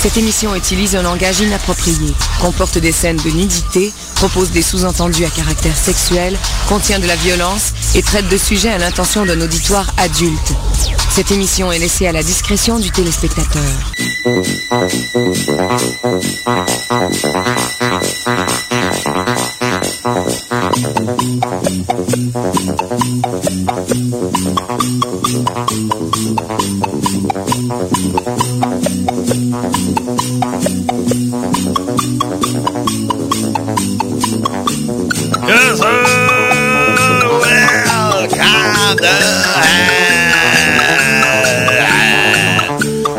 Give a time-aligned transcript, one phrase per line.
[0.00, 5.28] Cette émission utilise un langage inapproprié, comporte des scènes de nudité, propose des sous-entendus à
[5.28, 10.52] caractère sexuel, contient de la violence et traite de sujets à l'intention d'un auditoire adulte.
[11.10, 13.64] Cette émission est laissée à la discrétion du téléspectateur.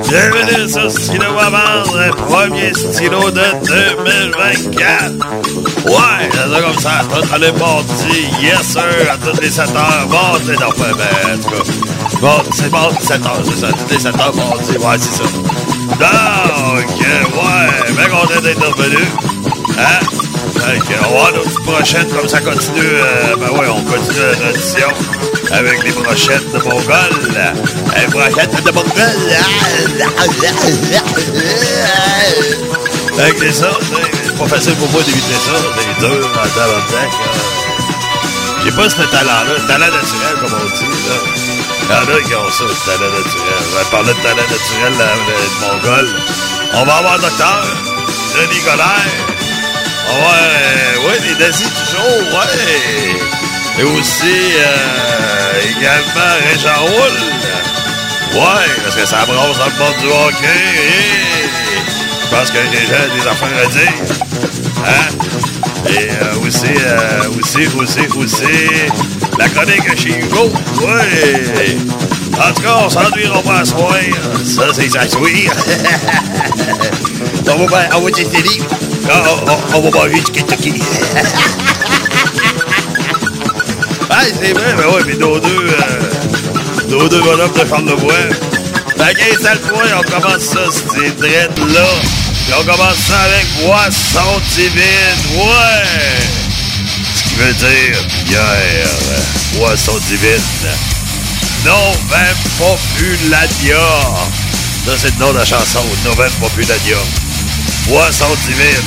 [0.09, 5.13] Bienvenue sur Stylo à vendre, premier stylo de 2024.
[5.85, 10.07] Ouais, c'est ça comme ça, tout les mardis, yes sir, à toutes les 7 heures,
[10.09, 11.71] mardi, non pas, ben, en tout
[12.19, 15.23] bon, c'est mardi 7 heures, c'est ça, toutes les 7 heures, mardi, ouais, c'est ça.
[15.23, 19.03] Donc, ouais, bien content d'être revenu,
[19.77, 19.99] hein?
[20.55, 22.79] Donc, on va nos petites brochettes comme ça continue.
[22.81, 24.89] euh, ben ouais, on continue la tradition
[25.51, 27.09] avec les brochettes de Mongol.
[27.95, 29.17] Les brochettes de Mongol.
[33.17, 33.69] Fait que c'est ça.
[34.23, 35.51] C'est pas facile pour moi d'éviter ça.
[35.77, 37.13] C'est dur en tabarnak.
[37.13, 38.63] euh.
[38.63, 40.83] J'ai pas ce talent-là, le talent naturel, comme on dit.
[41.07, 41.15] Là.
[41.81, 43.61] Il y en a qui ont ça, le talent naturel.
[43.71, 46.07] On va parler de talent naturel de Mongol.
[46.73, 47.63] On va avoir docteur
[48.35, 49.11] Denis Colère.
[50.09, 53.38] Ouais, ouais, les nazis toujours, ouais.
[53.79, 57.19] Et aussi, euh, également, Réjean Roule.
[58.33, 60.47] Ouais, parce que ça brasse dans le monde du hockey.
[60.75, 61.47] et
[62.21, 63.93] Je pense que les gens des affaires à dire.
[64.85, 65.07] Hein?
[65.87, 68.53] Et euh, aussi, euh, aussi, aussi, aussi,
[69.37, 70.51] la chronique chez Hugo.
[70.81, 71.77] Ouais.
[72.37, 73.95] En tout cas, on s'ennuiera pas à soir.
[74.43, 75.23] Ça, c'est s'asseoir.
[77.47, 78.09] on va pas, on va.
[79.11, 80.73] Ah, on, on, va manger du Kentucky.
[84.19, 88.13] ah, c'est vrai, mais ouais, mais nos deux, euh, nos deux bonhommes de Charlevoix.
[88.97, 91.87] Fait que, installe toi, on commence ça, c'est drette là.
[92.43, 96.19] Puis on commence ça avec boisson divine, ouais!
[97.15, 98.89] Ce qui veut dire bière,
[99.53, 100.41] boisson divine.
[101.65, 101.93] Non,
[102.57, 103.77] Populadia.
[104.85, 106.97] Ça, c'est le nom de la chanson, Novembre Populadia.
[107.87, 108.83] Boisson divine.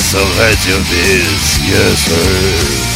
[0.00, 2.91] Sur Radio Biz, yes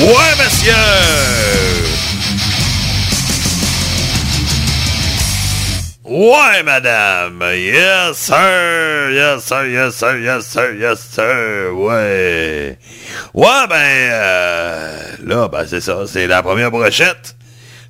[0.00, 0.72] Ouais, monsieur!
[6.04, 7.42] Ouais, madame.
[7.54, 9.10] Yes, sir.
[9.12, 9.66] Yes, sir.
[9.66, 10.16] Yes, sir.
[10.18, 10.74] Yes, sir.
[10.74, 11.72] Yes, sir.
[11.74, 12.78] Ouais.
[13.34, 16.04] Ouais, ben, euh, là, ben, c'est ça.
[16.06, 17.36] C'est la première brochette.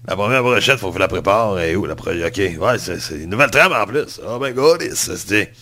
[0.08, 1.60] La première brochette, faut que je la prépare.
[1.60, 2.26] Et où la première?
[2.26, 2.38] OK.
[2.58, 4.20] Ouais, c'est une nouvelle trame en plus.
[4.26, 5.52] Oh my god, c'est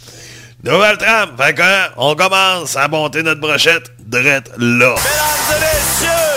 [0.65, 1.31] Nouvelle trame.
[1.39, 1.63] Fait que,
[1.97, 4.95] on commence à monter notre brochette drette là.
[4.97, 6.28] Mesdames et messieurs,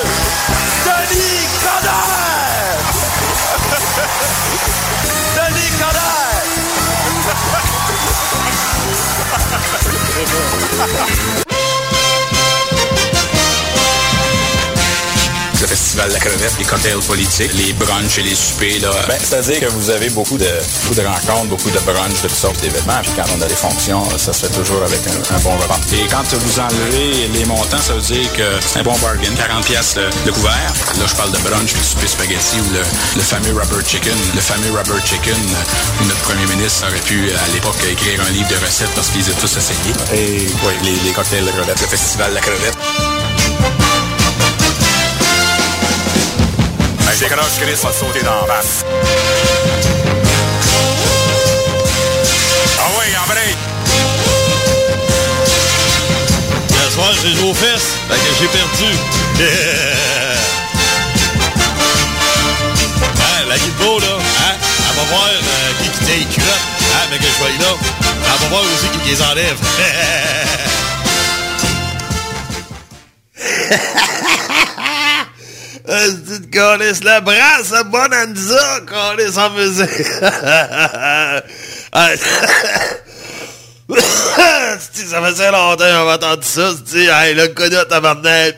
[15.91, 18.91] festival de la crevette, les cocktails politiques, les brunchs et les soupers, là.
[19.09, 20.47] Ben, c'est-à-dire que vous avez beaucoup de,
[20.83, 23.01] beaucoup de rencontres, beaucoup de brunchs, de toutes sortes d'événements.
[23.03, 25.79] Puis quand on a des fonctions, ça se fait toujours avec un, un bon repas.
[25.91, 29.31] Et quand vous enlevez les montants, ça veut dire que c'est un bon bargain.
[29.35, 29.95] 40 pièces
[30.25, 30.71] le couvert.
[30.97, 32.83] Là, je parle de brunch puis de souper spaghetti ou le,
[33.17, 34.15] le fameux rubber chicken.
[34.33, 35.35] Le fameux rubber chicken
[35.99, 39.27] où notre premier ministre aurait pu, à l'époque, écrire un livre de recettes parce qu'ils
[39.27, 39.93] étaient tous essayés.
[40.13, 42.77] Et oui, les, les cocktails de crevettes, Le festival de la crevette.
[47.11, 48.85] Ben, décroche, Chris va te sauter dans la face.
[52.79, 53.57] Ah oui, en break!
[56.69, 57.97] Ce soir, j'ai joué aux fesses.
[58.07, 58.95] Fait que j'ai perdu.
[63.19, 64.55] hein, la Guilbeault, là, hein,
[64.89, 66.47] elle va voir euh, qui qui tient les culottes.
[66.47, 67.75] Hein, mais que je sois là.
[67.99, 69.59] Elle va voir aussi qui qui les enlève.
[76.51, 79.89] Calice, la brasse, la bonanza, calice en musique.
[85.11, 86.73] Ça faisait longtemps qu'on m'a entendu ça.
[86.73, 87.07] c'ti.
[87.07, 88.55] Hey, le connu tabarnak.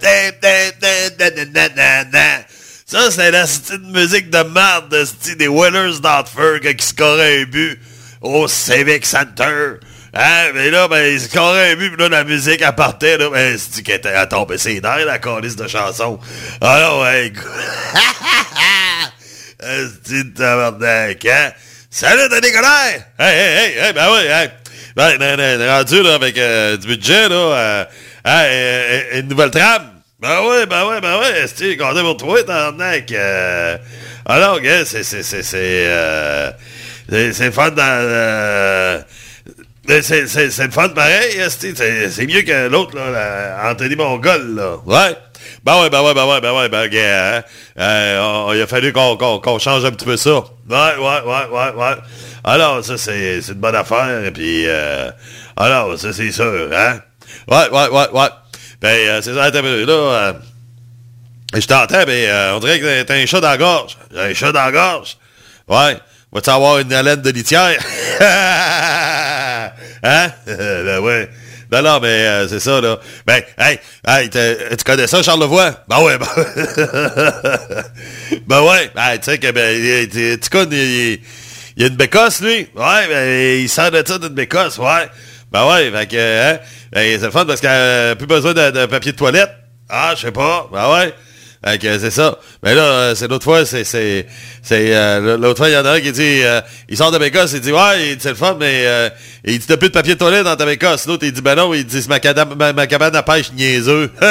[2.85, 7.45] Ça, c'est la style de musique de merde c'ti, des Whalers d'Outford qui scoraient un
[7.45, 7.79] but
[8.21, 9.79] au Civic Center.
[10.15, 13.31] Hein, mais là, ben, ils scoraient un but, pis là, la musique, elle partait, là,
[13.31, 16.19] ben, c'est qu'elle était à tomber ses nerfs, la calice de chanson.
[16.61, 17.43] Alors, ouais, écoute.
[20.05, 21.51] C'est tabarnak, hein?
[21.89, 23.05] Salut, Denis Colère!
[23.17, 24.49] Hey, hey, hey, hey, ben oui, hey!
[24.95, 27.85] Ben, ben, ben, rendu, là, avec euh, du budget, là, euh,
[28.25, 29.89] hein, euh, une nouvelle trame?
[30.19, 33.11] Ben oui, ben oui, ben oui, c'est content pour toi, tabarnak!
[33.13, 33.77] Euh,
[34.25, 36.51] alors, gars, c'est, c'est, c'est, c'est, euh,
[37.09, 39.01] c'est, c'est fun dans, euh,
[39.87, 44.55] c'est, c'est, c'est, le fun pareil, c'est, c'est mieux que l'autre, là, la- Anthony Mongol,
[44.55, 44.75] là.
[44.85, 45.15] Ouais.
[45.63, 47.41] Ben ouais, ben ouais, ben ouais, ben ouais, ben hein.
[47.79, 50.35] Euh, on- il a fallu qu'on, qu'on, qu'on change un petit peu ça.
[50.35, 51.95] Ouais, ouais, ouais, ouais, ouais.
[52.43, 55.09] Alors, ça, c'est, c'est une bonne affaire, et puis, euh,
[55.57, 56.99] alors, ça, c'est sûr, hein.
[57.49, 58.29] Ouais, ouais, ouais, ouais.
[58.81, 60.33] Ben, euh, c'est ça, là,
[61.55, 63.97] je t'entends, mais euh, on dirait que t'as un chat dans la gorge.
[64.11, 65.17] J'ai un chat dans la gorge.
[65.67, 65.97] Ouais.
[66.31, 67.77] Vas-tu avoir une haleine de litière?
[70.03, 70.31] hein?
[70.45, 71.29] ben ouais.
[71.71, 72.99] Non, non, mais euh, c'est ça, là.
[73.25, 75.71] Ben, hey, hey, tu connais ça, Charlevoix?
[75.87, 76.27] Ben ouais, ben,
[78.47, 78.91] ben ouais.
[78.93, 81.19] Ben, tu sais que, ben, tu connais, il,
[81.77, 82.67] y a une bécosse, lui.
[82.75, 85.09] Ouais, ben, il sert de ça d'une bécosse, ouais.
[85.51, 86.59] Ben ouais, fait que, hein,
[86.91, 89.51] ben, c'est fun parce qu'il a plus besoin de, de papier de toilette.
[89.89, 90.69] Ah, je sais pas.
[90.71, 91.13] Ben ouais.
[91.65, 92.37] Fait c'est ça.
[92.61, 94.25] Mais là, euh, c'est l'autre fois, c'est, c'est,
[94.71, 97.53] euh, l'autre fois, il y en a un qui dit, euh, il sort de bécosse,
[97.53, 99.09] il dit, ouais, c'est le fun, mais, euh,
[99.45, 100.65] il dit, t'as plus de papier toilette dans ta.
[100.65, 104.11] L'autre, il dit, ben non, il dit, c'est ma, cabane à pêche niaiseux.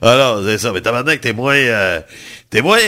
[0.00, 0.72] Alors, c'est ça.
[0.72, 2.00] Mais t'as maintenant que t'es moins,
[2.48, 2.78] t'es moins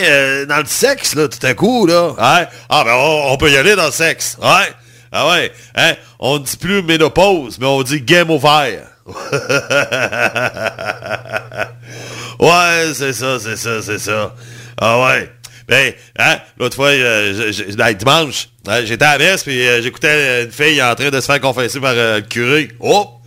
[0.49, 2.15] dans le sexe, là, tout à coup, là.
[2.19, 4.39] Ah, ben, on, peut y aller dans le sexe.
[4.41, 4.73] Ouais.
[5.13, 5.53] Ah ouais.
[5.75, 5.95] Hein?
[6.21, 8.79] On dit plus ménopause, mais on dit game over.
[12.41, 14.35] ouais, c'est ça, c'est ça, c'est ça.
[14.79, 15.31] Ah ouais.
[15.69, 20.51] Ben, hein, l'autre fois, euh, ben, dimanche, hein, j'étais à messe, puis euh, j'écoutais une
[20.51, 22.71] fille en train de se faire confesser par euh, le curé.
[22.81, 23.21] Oh!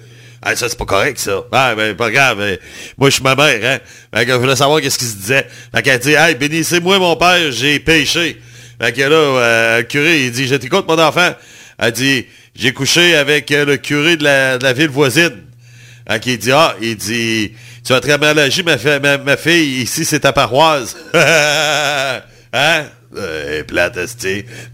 [0.56, 1.42] Ça, c'est pas correct, ça.
[1.54, 2.38] Ah, ben, pas grave.
[2.98, 3.80] moi, je suis ma mère, hein.
[4.14, 5.48] Fait je voulais savoir qu'est-ce qu'il se disait.
[5.74, 8.42] Fait qu'elle dit, hey, bénissez-moi, mon père, j'ai péché.
[8.82, 11.34] Fait que là, euh, le curé, il dit, je t'écoute, mon enfant.
[11.78, 12.26] Elle dit,
[12.56, 15.44] j'ai couché avec euh, le curé de la ville voisine.
[16.10, 17.54] Fait qu'il dit, ah, il dit,
[17.86, 20.96] tu as très mal agi, ma, fi- ma, ma fille, ici, c'est ta paroisse.
[22.54, 22.86] hein?
[23.16, 23.62] Euh.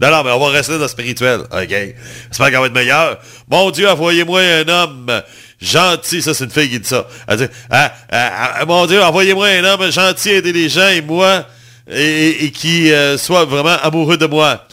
[0.00, 1.68] Non, non, mais on va rester dans le spirituel, OK?
[1.68, 3.18] J'espère qu'elle va être meilleure.
[3.50, 5.22] Mon Dieu, envoyez-moi un homme
[5.60, 6.22] gentil.
[6.22, 7.06] Ça, c'est une fille qui dit ça.
[7.28, 11.44] Elle dit, ah, mon Dieu, envoyez-moi un homme gentil, intelligent, et moi,
[11.92, 14.66] et qui euh, soit vraiment amoureux de moi.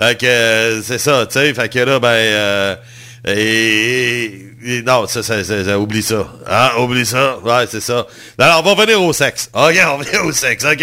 [0.00, 1.52] Fait que, euh, c'est ça, tu sais.
[1.52, 2.76] Fait que là, ben, euh,
[3.26, 4.46] Et,
[4.84, 6.26] non, ça, ça, ça, oublie ça.
[6.48, 7.38] Hein, oublie ça.
[7.38, 8.06] Ouais, c'est ça.
[8.38, 9.50] Alors, on va venir au sexe.
[9.52, 10.82] OK, on venir au sexe, OK.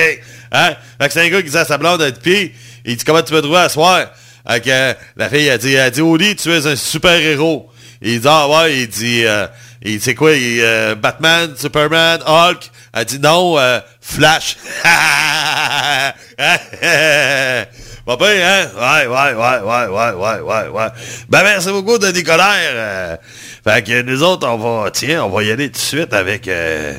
[0.51, 0.75] Hein?
[1.01, 2.53] Fait que c'est un gars qui dit à sa blonde, puis
[2.85, 4.07] il dit, comment tu me trouver à soir?
[4.47, 7.69] Fait que la fille, elle dit, elle dit, Oli, tu es un super-héros.
[8.01, 9.47] Il dit, ah ouais, il dit, euh,
[9.81, 12.69] il dit, quoi, il, euh, Batman, Superman, Hulk?
[12.93, 14.57] Elle dit, non, euh, Flash.
[18.07, 18.69] Pas hein?
[18.73, 20.87] Ouais, ouais, ouais, ouais, ouais, ouais, ouais.
[21.27, 22.47] Ben, merci beaucoup, Denis Colère.
[22.71, 23.17] Euh,
[23.65, 26.47] fait que nous autres, on va, tiens, on va y aller tout de suite avec
[26.47, 26.93] euh,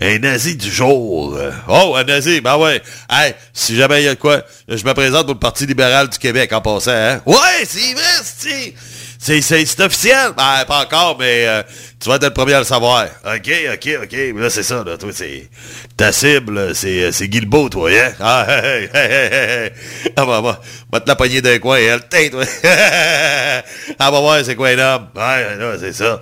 [0.00, 1.36] un nazi du jour.
[1.66, 2.80] Oh, un nazi, ben ouais.
[3.10, 6.18] Hey, si jamais il y a quoi, je me présente pour le Parti libéral du
[6.18, 7.20] Québec en passant, hein?
[7.26, 8.74] Ouais, c'est vrai, c'est...
[9.26, 10.30] C'est, officiel?
[10.36, 11.62] Ben, pas encore, mais euh,
[12.00, 13.06] tu vas être le premier à le savoir.
[13.24, 14.12] OK, OK, OK.
[14.12, 14.96] Mais là, c'est ça, là.
[14.96, 15.50] Toi, c'est...
[15.96, 18.12] Ta cible, c'est, c'est Guilbeault, toi, hein?
[18.20, 19.72] Ah, hey, hey, hey, hey.
[20.16, 20.60] Ah, bah, bah,
[20.92, 22.02] va te la pogner d'un coin, elle.
[22.08, 22.44] Tain, toi.
[23.98, 25.08] ah, va voir, c'est quoi un homme?
[25.16, 26.20] Ouais, là, c'est ça.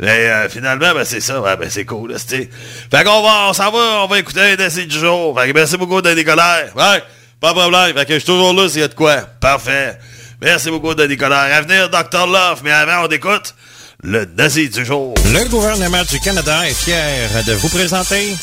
[0.00, 1.42] Mais euh, finalement, ben, c'est ça.
[1.42, 2.48] Ouais, ben, c'est cool, là, c'est...
[2.90, 5.38] Fait qu'on va, on s'en va, on va écouter un essai du jour.
[5.38, 6.72] Fait que merci beaucoup, Denis Colère.
[6.74, 7.02] Ouais,
[7.38, 7.94] pas de problème.
[7.94, 9.16] Fait que je suis toujours là s'il y a de quoi.
[9.40, 9.98] Parfait.
[10.42, 11.38] Merci beaucoup, Denis Colère.
[11.38, 12.26] À venir, Dr.
[12.26, 12.60] Love.
[12.62, 13.54] Mais avant, on écoute
[14.02, 15.14] le nazi du jour.
[15.32, 18.36] Le gouvernement du Canada est fier de vous présenter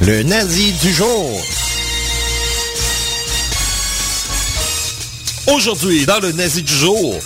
[0.00, 1.42] le nazi du jour.
[5.48, 7.18] Aujourd'hui, dans le nazi du jour,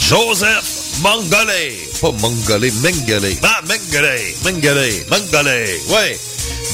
[0.00, 0.64] Joseph
[1.02, 1.78] Mangolé.
[2.00, 3.36] pas Mongolais, Mengele.
[3.42, 4.18] Ah, Mengele.
[4.44, 4.92] Mengele.
[5.10, 5.68] Mengele.
[5.88, 6.18] Ouais.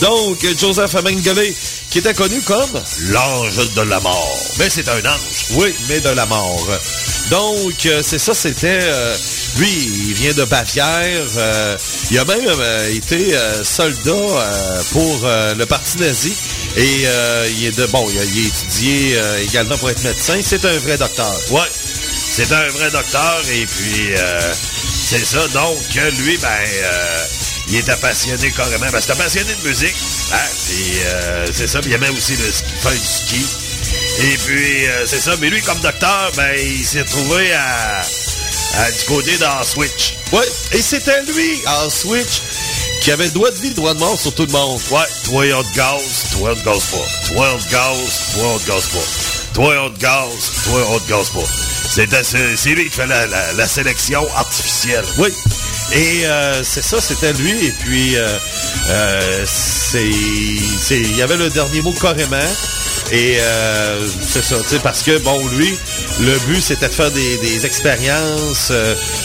[0.00, 1.54] Donc, Joseph Mengele,
[1.90, 2.70] qui était connu comme
[3.08, 4.38] L'ange de la mort.
[4.58, 5.46] Mais c'est un ange.
[5.52, 6.68] Oui, mais de la mort.
[7.30, 8.78] Donc, euh, c'est ça, c'était...
[8.82, 9.16] euh,
[9.56, 11.24] lui, il vient de Bavière.
[11.38, 11.76] euh,
[12.10, 12.46] il a même
[12.92, 14.12] été soldat
[14.92, 16.32] pour le parti nazi.
[16.76, 17.06] Et
[17.58, 17.86] il est de...
[17.86, 20.38] Bon, il a, il a étudié également pour être médecin.
[20.44, 21.34] C'est un vrai docteur.
[21.50, 21.60] Ouais.
[21.72, 24.10] C'est un vrai docteur et puis
[25.08, 25.46] c'est ça.
[25.48, 25.78] Donc
[26.18, 26.48] lui, ben,
[27.68, 28.86] il était passionné carrément.
[28.92, 29.94] Ben, c'était passionné de musique.
[30.32, 30.36] Hein?
[30.66, 31.80] Puis euh, c'est ça.
[31.80, 33.46] Puis il aimait aussi le ski, faire du ski.
[34.20, 35.32] Et puis euh, c'est ça.
[35.40, 38.00] Mais lui, comme docteur, ben, il s'est trouvé à,
[38.78, 40.14] à- du côté dans Switch.
[40.32, 40.42] Oui,
[40.72, 42.40] et c'était lui, en Switch,
[43.02, 44.80] qui avait le droit de vie, le droit de mort sur tout le monde.
[44.90, 47.28] Ouais, toi on te gaz, toi on te gaz pas.
[47.34, 47.96] Toi on te gaz,
[48.34, 49.52] toi on te gaz pas.
[49.54, 50.28] Toi on te gaz,
[50.64, 51.40] toi on te gaz pas.
[51.88, 52.08] C'est
[52.56, 55.04] c'est lui qui fait la, la- la sélection artificielle.
[55.18, 55.28] Oui.
[55.92, 57.52] Et euh, c'est ça, c'était lui.
[57.66, 58.38] Et puis, euh,
[58.90, 59.44] euh,
[59.94, 62.36] il y avait le dernier mot carrément.
[63.12, 63.38] Et
[64.20, 65.78] c'est ça, tu sais, parce que, bon, lui,
[66.20, 68.72] le but, c'était de faire des, des expériences,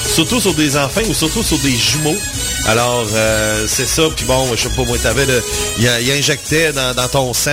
[0.06, 2.16] surtout sur des enfants ou surtout sur des jumeaux.
[2.68, 3.08] Alors,
[3.68, 4.04] c'est ça.
[4.16, 5.44] Puis bon, je sais pas, moi, t'avais le...
[5.80, 7.50] Il, il injectait dans, dans ton sang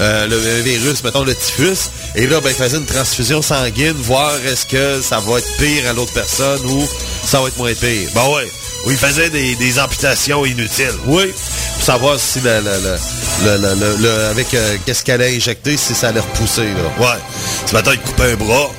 [0.00, 1.90] le virus, mettons, le typhus.
[2.16, 5.88] Et là, ben, il faisait une transfusion sanguine, voir est-ce que ça va être pire
[5.88, 6.88] à l'autre personne ou
[7.28, 8.08] ça va être moins pire.
[8.14, 8.50] Ben ouais.
[8.86, 10.94] Où il faisait des, des amputations inutiles.
[11.06, 11.32] Oui,
[11.74, 12.98] pour savoir si le, le,
[13.44, 16.62] le, le, avec euh, qu'est-ce qu'elle a injecté, si ça allait repousser.
[16.62, 17.06] Là.
[17.06, 17.20] Ouais.
[17.66, 18.70] Ce matin, il coupait un bras.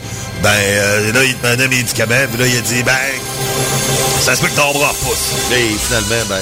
[0.41, 2.27] Ben euh, là, il te demandait mes médicaments.
[2.31, 2.93] Puis là, il a dit, ben,
[4.21, 5.51] ça se peut que ton bras repousse.
[5.51, 6.41] Et finalement, ben...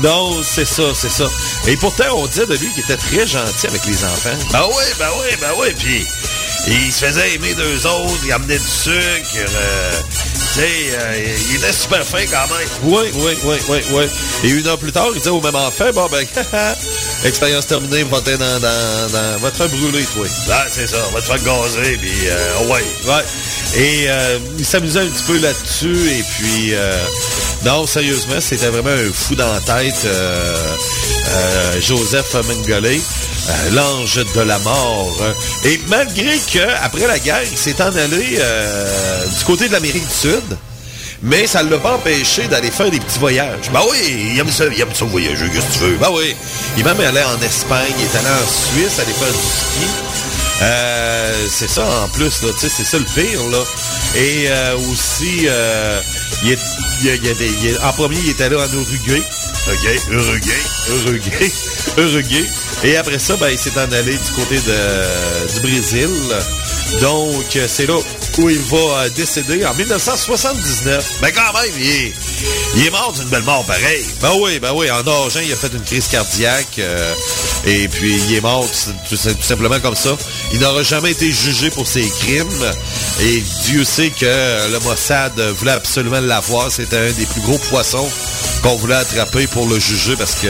[0.00, 1.24] Non, c'est ça, c'est ça.
[1.66, 4.38] Et pourtant, on disait de lui qu'il était très gentil avec les enfants.
[4.52, 5.74] Ben oui, ben oui, ben oui.
[5.76, 6.06] Puis
[6.66, 8.20] il se faisait aimer d'eux autres.
[8.24, 8.92] Il amenait du sucre.
[9.36, 10.00] euh,
[10.54, 12.68] tu sais, euh, il était super fin quand même.
[12.82, 14.04] Oui, oui, oui, oui, oui.
[14.44, 16.26] Et une heure plus tard, il disait au même enfant, bon ben,
[17.24, 20.26] expérience terminée, va te dans, dans, dans, va te faire brûler, toi.
[20.50, 20.96] Ah, c'est ça.
[21.08, 21.96] On va te faire gazer.
[21.98, 22.84] Puis, euh, ouais.
[23.06, 23.24] Ouais.
[23.76, 26.10] Et euh, il s'amusait un petit peu là-dessus.
[26.10, 26.92] Et puis, euh,
[27.64, 30.02] non, sérieusement, c'était vraiment un fou dans la tête.
[30.04, 30.56] euh,
[31.28, 35.16] euh, Joseph Mengele, euh, l'ange de la mort.
[35.64, 40.06] Et malgré que après la guerre, il s'est en allé euh, du côté de l'Amérique
[40.06, 40.56] du Sud.
[41.20, 43.70] Mais ça ne l'a pas empêché d'aller faire des petits voyages.
[43.72, 45.96] Ben oui, il aime ça, il aime ça voyager, qu'est-ce que tu veux?
[45.98, 46.34] Ben oui.
[46.76, 50.07] Il même allé en Espagne, il est allé en Suisse, aller faire du ski.
[50.60, 53.62] Euh, c'est ça en plus, là, c'est ça le pire, là.
[54.16, 56.00] Et euh, aussi, euh,
[57.82, 59.22] en premier, il est allé en Uruguay.
[59.68, 60.62] OK, Uruguay.
[60.88, 61.52] Uruguay.
[61.98, 62.44] Uruguay.
[62.84, 66.10] Et après ça, ben, il s'est en allé du côté de, du Brésil.
[67.00, 67.98] Donc, c'est là
[68.38, 71.18] où il va euh, décéder en 1979.
[71.20, 72.12] Ben quand même, il est,
[72.76, 74.06] il est mort d'une belle mort pareille.
[74.22, 76.80] Ben oui, ben oui, en argent, il a fait une crise cardiaque
[77.66, 78.64] et puis il est mort
[79.08, 80.16] tout simplement comme ça.
[80.52, 82.72] Il n'aura jamais été jugé pour ses crimes
[83.20, 86.70] et Dieu sait que le Mossad voulait absolument l'avoir.
[86.72, 88.08] C'était un des plus gros poissons
[88.62, 90.48] qu'on voulait attraper pour le juger parce que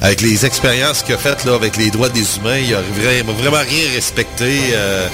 [0.00, 3.58] avec les expériences qu'il a faites là, avec les droits des humains, il a vraiment,
[3.58, 5.08] rien respecté euh,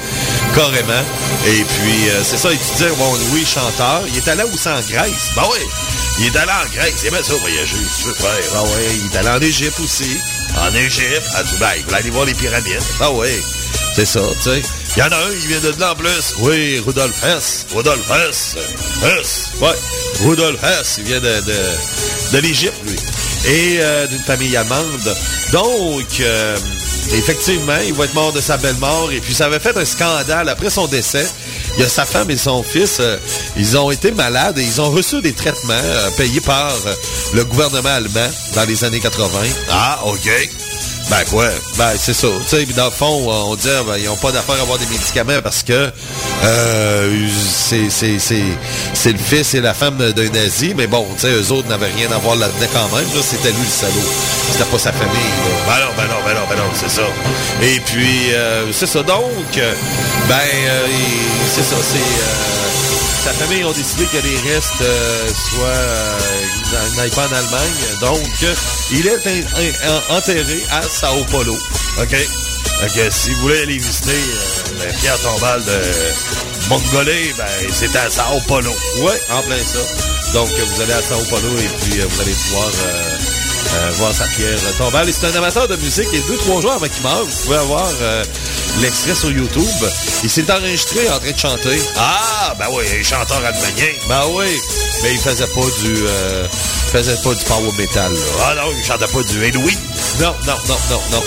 [0.55, 1.05] carrément.
[1.47, 4.03] Et puis, euh, c'est ça, il disait, bon, oui, chanteur.
[4.09, 5.33] Il est allé aussi en Grèce?
[5.35, 5.67] Ben oui,
[6.21, 6.95] il est allé en Grèce.
[7.03, 8.63] Il aimait ça voyager, tu veux faire.
[8.63, 10.19] Oui, il est allé en Égypte aussi.
[10.59, 11.79] En Égypte, à Dubaï.
[11.79, 12.83] Il voulait aller voir les pyramides.
[12.99, 13.29] Ben oui,
[13.99, 14.63] c'est ça, tu sais.
[14.97, 16.35] Il y en a un, il vient de là en plus.
[16.39, 17.67] Oui, Rudolf Hess.
[17.75, 18.55] Rudolf Hess.
[19.03, 19.51] Hess.
[19.61, 19.75] Ouais,
[20.25, 20.97] Rudolf Hess.
[20.99, 21.57] Il vient de, de,
[22.33, 22.95] de l'Égypte, lui.
[23.47, 25.17] Et euh, d'une famille allemande.
[25.51, 26.57] Donc, euh,
[27.13, 29.11] effectivement, il va être mort de sa belle mort.
[29.11, 31.27] Et puis, ça avait fait un scandale après son décès.
[31.77, 33.17] Il y a sa femme et son fils, euh,
[33.57, 35.75] ils ont été malades et ils ont reçu des traitements
[36.17, 36.73] payés par
[37.35, 39.29] le gouvernement allemand dans les années 80.
[39.71, 40.31] Ah, OK.
[41.11, 41.47] Ben quoi?
[41.79, 42.29] Ben c'est ça.
[42.49, 44.87] Tu sais, dans le fond, on dit ben, ils n'ont pas d'affaire à avoir des
[44.87, 45.91] médicaments parce que
[46.45, 51.69] euh, c'est, le fils et la femme d'un nazi, mais bon, tu sais, eux autres
[51.69, 53.07] n'avaient rien à voir là-dedans quand même.
[53.15, 53.93] Là, c'était lui le salaud.
[54.53, 55.15] C'était pas sa famille.
[55.67, 57.07] Ben non, ben non, ben non, ben non, c'est ça.
[57.63, 59.03] Et puis, euh, c'est ça.
[59.03, 59.65] Donc, ben,
[60.35, 60.87] euh,
[61.55, 62.88] c'est ça, c'est...
[63.23, 67.73] sa famille ont décidé que les restes euh, soient euh, n'aillent pas en Allemagne.
[68.01, 68.55] Donc, euh,
[68.93, 69.45] il est
[70.11, 71.57] enterré à Sao Paulo.
[72.01, 72.17] OK?
[72.81, 74.21] Donc, si vous voulez aller visiter
[74.79, 75.81] la pierre tombale de
[76.69, 78.75] Mongolais, ben, c'est à Sao Paulo.
[79.01, 79.81] Ouais, en plein ça.
[80.33, 82.71] Donc, vous allez à Sao Paulo et puis vous allez pouvoir
[83.75, 85.09] euh, voir sa pierre tombale.
[85.09, 87.57] Et c'est un amateur de musique et deux, trois jours avant qu'il meure, vous pouvez
[87.57, 88.25] avoir euh,
[88.81, 89.65] l'extrait sur YouTube.
[90.23, 91.79] Il s'est enregistré en train de chanter.
[91.97, 93.93] Ah, ben oui, un chanteur allemagnien.
[94.09, 94.47] Ben oui,
[95.03, 96.47] mais il faisait pas du euh,
[96.87, 98.13] il faisait pas du power metal.
[98.13, 98.21] Là.
[98.47, 99.79] Ah non, il chantait pas du Halloween.
[100.21, 101.23] Non, non, non, non, non.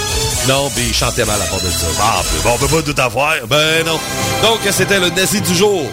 [0.47, 1.87] Non, mais il chantait mal à part de ça.
[2.01, 3.35] Ah, bon, on peut pas tout avoir.
[3.47, 3.99] Ben non.
[4.41, 5.89] Donc, c'était le nazi du jour.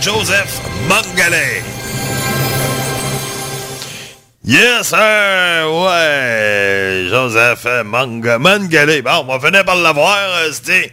[0.00, 1.62] Joseph Mangale.
[4.44, 5.70] Yes, sir!
[5.70, 7.06] Ouais!
[7.08, 9.00] Joseph Manga, Mangale.
[9.00, 10.92] Bon, on va finir par l'avoir, euh, c'était...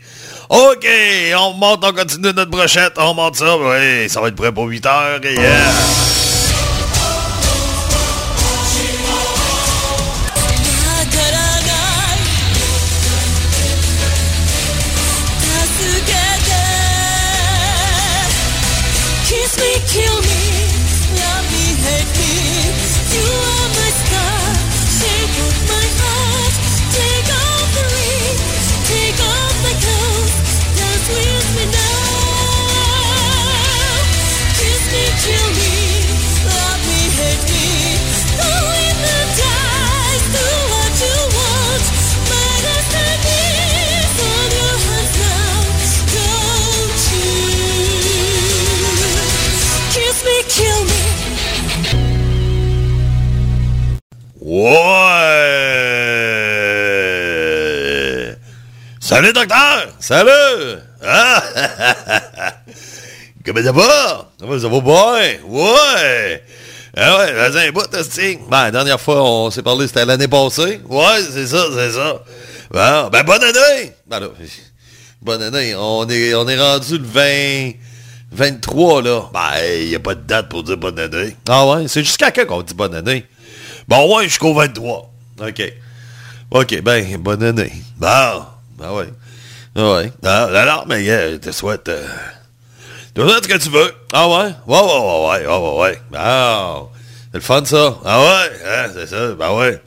[0.49, 0.87] OK,
[1.35, 4.65] on monte, on continue notre brochette, on monte ça, oui, ça va être prêt pour
[4.65, 6.18] 8 heures, yeah!
[59.09, 59.87] Salut, docteur!
[59.97, 60.77] Salut!
[61.03, 61.41] Ah!
[63.43, 64.29] Comment ça va?
[64.39, 65.39] Comment ça va, boy?
[65.47, 66.43] Ouais!
[66.95, 67.89] Ah ouais, vas-y un bout.
[67.91, 70.79] Ben, la dernière fois, on s'est parlé, c'était l'année passée.
[70.87, 72.21] Ouais, c'est ça, c'est ça.
[72.69, 73.93] Bon, ben, bonne année!
[74.05, 74.27] Ben là,
[75.23, 75.73] bonne année.
[75.75, 77.71] On est, on est rendu le 20...
[78.31, 79.23] 23, là.
[79.33, 81.35] Ben, il n'y a pas de date pour dire bonne année.
[81.47, 81.87] Ah ouais?
[81.87, 83.25] C'est jusqu'à quand qu'on dit bonne année?
[83.87, 85.11] Bon, ouais, jusqu'au 23.
[85.47, 85.73] OK.
[86.51, 87.73] OK, ben, bonne année.
[87.97, 88.45] Bon,
[88.79, 89.09] ben ouais.
[89.75, 90.11] Ah ouais.
[90.23, 91.89] Ah, alors, mais euh, je te souhaite...
[91.89, 92.07] Euh,
[93.15, 93.93] je te souhaite ce que tu veux.
[94.13, 94.53] Ah ouais?
[94.67, 96.01] Ouais, ouais, ouais, ouais, ouais, ouais.
[96.11, 96.89] Bon,
[97.31, 97.97] c'est le fun, ça.
[98.05, 98.51] Ah ouais?
[98.65, 99.81] Hein, c'est ça, ben ouais.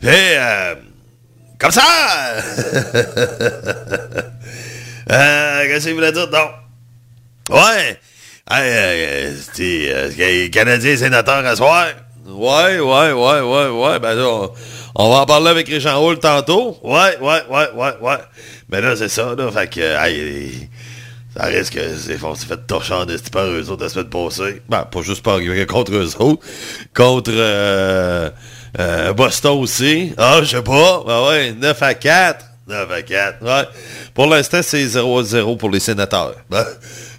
[0.00, 0.74] Puis, euh,
[1.58, 1.82] comme ça!
[5.10, 6.28] euh, qu'est-ce que je voulais dire?
[6.30, 7.56] Non?
[7.56, 7.98] Ouais.
[8.50, 11.86] Hey, euh, euh, Canadien sénateur à soir.
[12.26, 13.98] Ouais, ouais, ouais, ouais, ouais.
[13.98, 14.48] Ben là,
[14.94, 16.78] on, va en parler avec Richard Hall tantôt.
[16.82, 18.18] Ouais, ouais, ouais, ouais, ouais.
[18.68, 19.50] Ben là, c'est ça, là.
[19.50, 20.68] Fait que, hey,
[21.36, 24.08] ça risque que c'est on s'est fait torcher en esti par eux autres la semaine
[24.08, 24.62] passée.
[24.68, 26.46] Ben, pas juste par contre eux autres.
[26.94, 28.30] Contre euh,
[28.78, 30.12] euh, Boston aussi.
[30.16, 31.02] Ah, je sais pas.
[31.04, 32.44] Ben ouais, 9 à 4.
[32.68, 33.42] 9 à 4.
[33.42, 33.68] Ouais.
[34.14, 36.34] Pour l'instant, c'est 0 à 0 pour les sénateurs.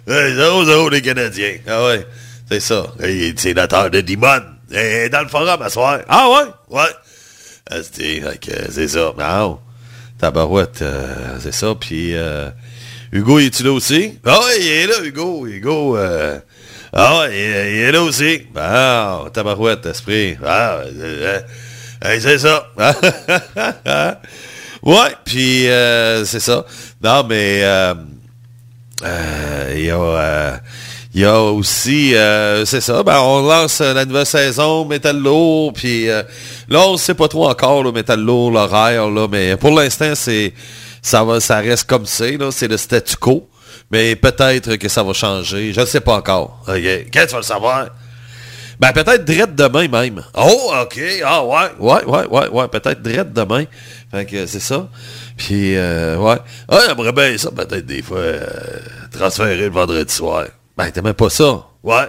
[0.06, 1.56] Ben, 0 à 0 les Canadiens.
[1.66, 2.06] Ah ouais.
[2.48, 2.86] C'est ça.
[3.00, 4.40] Les sénateurs de Dimon.
[4.72, 5.98] Et dans le forum à soir.
[6.08, 6.78] Ah ouais?
[6.78, 6.90] Ouais.
[7.68, 9.12] C'est ça.
[9.18, 9.58] Non.
[10.18, 11.74] Tabarouette, euh, c'est ça.
[11.78, 12.48] Puis euh,
[13.12, 14.18] Hugo, il est-tu là aussi?
[14.24, 15.46] Ah ouais, il est là, Hugo.
[15.46, 16.38] Hugo, euh,
[16.92, 18.46] ah il, est là aussi.
[18.54, 20.38] Bon, tabarouette, esprit.
[20.42, 21.40] Euh,
[22.04, 22.66] euh, c'est ça.
[24.82, 26.64] ouais, puis euh, c'est ça.
[27.02, 27.94] Non, mais euh,
[29.04, 29.90] euh, il y.
[31.16, 35.18] il y a aussi, euh, c'est ça, ben, on lance euh, la nouvelle saison, Metal
[35.18, 36.22] Lourd, puis euh,
[36.68, 40.14] là, on ne sait pas trop encore, le Metal Lourd, l'horaire, là, mais pour l'instant,
[40.14, 40.52] c'est
[41.00, 43.48] ça va, ça reste comme c'est, là, c'est le statu quo.
[43.90, 45.72] Mais peut-être que ça va changer.
[45.72, 46.62] Je ne sais pas encore.
[46.68, 46.74] OK.
[47.14, 47.86] Quand tu vas le savoir?
[48.78, 50.22] Ben, peut-être direct demain même.
[50.34, 51.00] Oh, OK.
[51.24, 51.70] Ah, ouais.
[51.78, 52.68] Ouais, ouais, ouais, ouais.
[52.68, 53.64] Peut-être direct demain.
[54.10, 54.88] Fait que c'est ça.
[55.38, 56.36] Puis, euh, ouais.
[56.68, 58.20] Ah, bien ça, peut-être des fois,
[59.12, 60.44] transférer le vendredi soir.
[60.76, 61.66] Ben, t'aimais pas ça.
[61.82, 62.06] Ouais.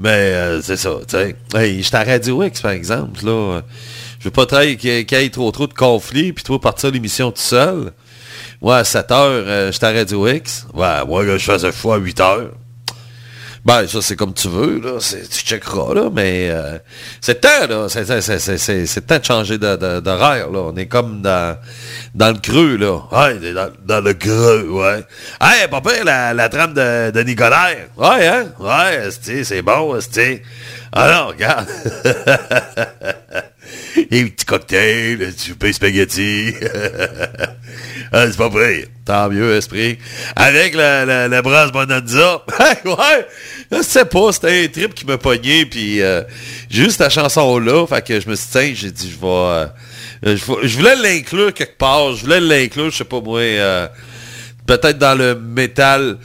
[0.00, 1.34] Mais euh, c'est ça, tu sais.
[1.54, 3.62] Hey, j'étais à Radio X, par exemple, là.
[4.20, 4.46] Je veux pas
[4.76, 7.92] qu'il y ait- trop trop de conflits, puis toi partir l'émission tout seul.
[8.60, 10.66] Moi, à 7 heures, euh, j'étais à Radio X.
[10.74, 12.50] Ouais, moi, là, je faisais fois à 8 heures.
[13.68, 14.92] Ben, ça, c'est comme tu veux, là.
[14.98, 16.78] C'est- Tu checkeras, là, mais euh,
[17.20, 17.86] c'est temps, là.
[17.90, 20.58] C'est- c'est- c'est- C'est c'est- c'est temps de changer d'horaire, là.
[20.72, 21.54] On est comme dans,
[22.14, 23.02] dans le creux, là.
[23.12, 23.34] Ouais,
[23.84, 25.04] dans, le creux, ouais.
[25.38, 27.72] Hey, papa, la, la trame de, de Nicolas.
[27.98, 28.46] Ouais, hein?
[28.58, 30.40] Ouais, c'est bon, esti.
[30.90, 31.66] Alors, regarde.
[33.96, 36.54] Et petit cocktail, du pain spaghetti.
[38.12, 38.86] ah, c'est pas vrai.
[39.04, 39.98] Tant mieux, esprit.
[40.36, 42.42] Avec la, la, la brasse bonanza.
[42.84, 43.26] ouais,
[43.70, 46.22] je sais pas, c'était un trip qui m'a pogné, puis euh,
[46.70, 49.70] juste ta chanson-là, fait que je me suis dit, j'ai dit, je vais,
[50.26, 53.88] euh, je voulais l'inclure quelque part, je voulais l'inclure, je sais pas moi, euh,
[54.66, 56.18] peut-être dans le métal,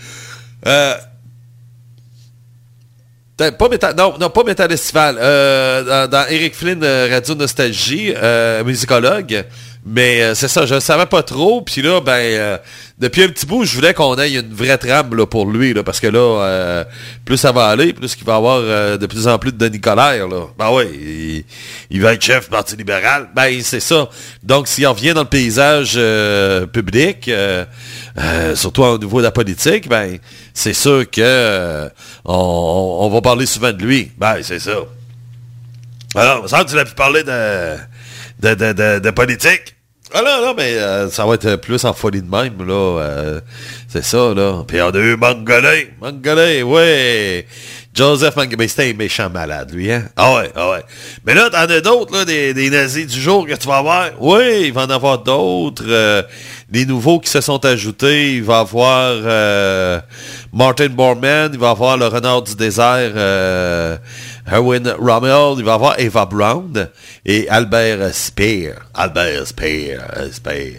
[3.37, 8.13] pas métal, non, non, pas métal estival, euh, dans, dans Eric Flynn, euh, Radio Nostalgie,
[8.15, 9.45] euh, musicologue,
[9.85, 12.57] mais euh, c'est ça, je le savais pas trop, puis là, ben, euh,
[12.99, 15.83] depuis un petit bout, je voulais qu'on ait une vraie trame là, pour lui, là,
[15.83, 16.83] parce que là, euh,
[17.25, 20.25] plus ça va aller, plus qu'il va avoir de plus en plus de Denis Colère.
[20.57, 21.45] Ben oui,
[21.89, 23.27] il, va être chef du Parti libéral.
[23.35, 24.07] Ben, c'est ça.
[24.41, 25.99] Donc, s'il revient dans le paysage
[26.71, 27.29] public,
[28.55, 30.17] surtout au niveau de la politique, ben,
[30.53, 31.89] c'est sûr que
[32.23, 34.11] on, va parler souvent de lui.
[34.17, 34.77] Ben, c'est ça.
[36.15, 37.75] Alors, que tu l'as pu parler de,
[38.43, 39.75] de, de, de, de politique.
[40.13, 42.73] Ah non, non, mais euh, ça va être plus en folie de même, là.
[43.01, 43.39] euh,
[43.87, 44.63] c'est ça, là.
[44.67, 45.85] Puis on a eu Mangolin.
[45.99, 47.47] Mangolais, ouais.
[47.95, 48.57] Joseph Mangolais.
[48.59, 50.03] Mais c'était un méchant malade, lui, hein?
[50.15, 50.83] Ah ouais, ah ouais.
[51.25, 54.09] Mais là, t'en as d'autres, là, des, des nazis du jour que tu vas voir.
[54.19, 55.83] Oui, il va en avoir d'autres.
[55.87, 56.21] euh,
[56.69, 58.33] des nouveaux qui se sont ajoutés.
[58.35, 59.99] Il va avoir euh,
[60.51, 61.49] Martin Borman.
[61.53, 63.97] Il va avoir le renard du désert, euh,
[64.51, 65.59] Erwin Rommel.
[65.59, 66.89] Il va avoir Eva Brown
[67.25, 68.73] et Albert Speer.
[68.93, 70.77] Albert Speer, euh, Speer.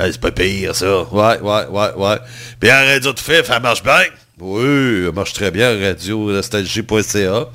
[0.00, 1.02] Euh, C'est pas pire, ça.
[1.04, 2.18] Ouais, ouais, ouais, ouais.
[2.60, 4.02] Puis la radio de FIF, elle marche bien.
[4.38, 7.48] Oui, elle marche très bien, radio nostalgie.ca.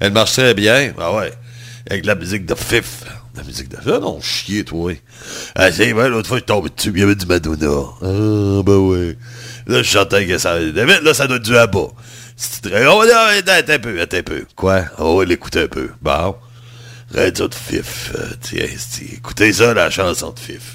[0.00, 0.92] Elle marche très bien.
[0.98, 1.32] Ah ouais.
[1.88, 3.04] Avec la musique de FIF.
[3.36, 3.76] La musique de...
[3.86, 4.92] Ah non, chier, toi.
[5.54, 7.84] Ah, c'est vrai, l'autre fois, je tombé dessus, il y avait du Madonna.
[8.02, 9.16] Ah, ben ouais.
[9.66, 10.58] Là, je chantais que ça...
[10.58, 11.88] Là, ça doit être du abat.
[12.36, 14.44] Dire, attends, un peu, attends un peu.
[14.54, 14.82] Quoi?
[14.98, 15.90] On va l'écouter un peu.
[16.02, 16.36] Bon.
[17.14, 18.10] Radio de FIF.
[18.16, 18.66] euh, tiens,
[19.12, 20.72] écoutez ça, la chanson de FIF.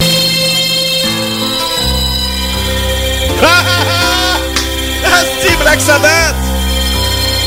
[5.04, 6.34] Asti, Black Sabbath!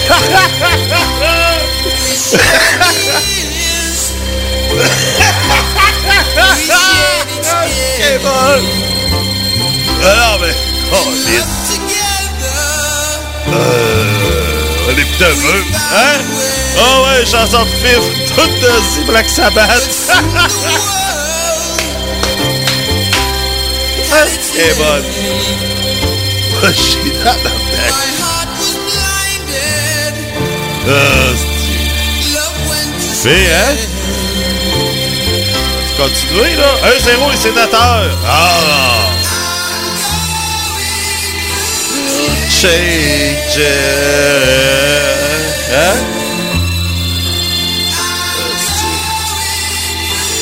[7.97, 8.29] C'est bon!
[10.03, 10.53] Ah non, mais...
[10.93, 11.84] Oh.
[13.53, 14.05] Euh,
[14.89, 15.59] un peu.
[15.93, 16.19] Hein?
[16.77, 18.03] Ah ouais, chanson de fif,
[18.35, 19.89] toute de si Black Sabbath.
[24.55, 25.03] C'est bonne.
[26.63, 28.05] Oh, j'ai dans la tête.
[32.99, 33.29] C'est...
[33.31, 33.75] Hein?
[35.87, 36.71] Tu continues, là?
[36.97, 38.17] 1-0 les sénateurs.
[38.25, 39.14] Ah!
[42.65, 43.61] Change.
[45.71, 45.95] Hein?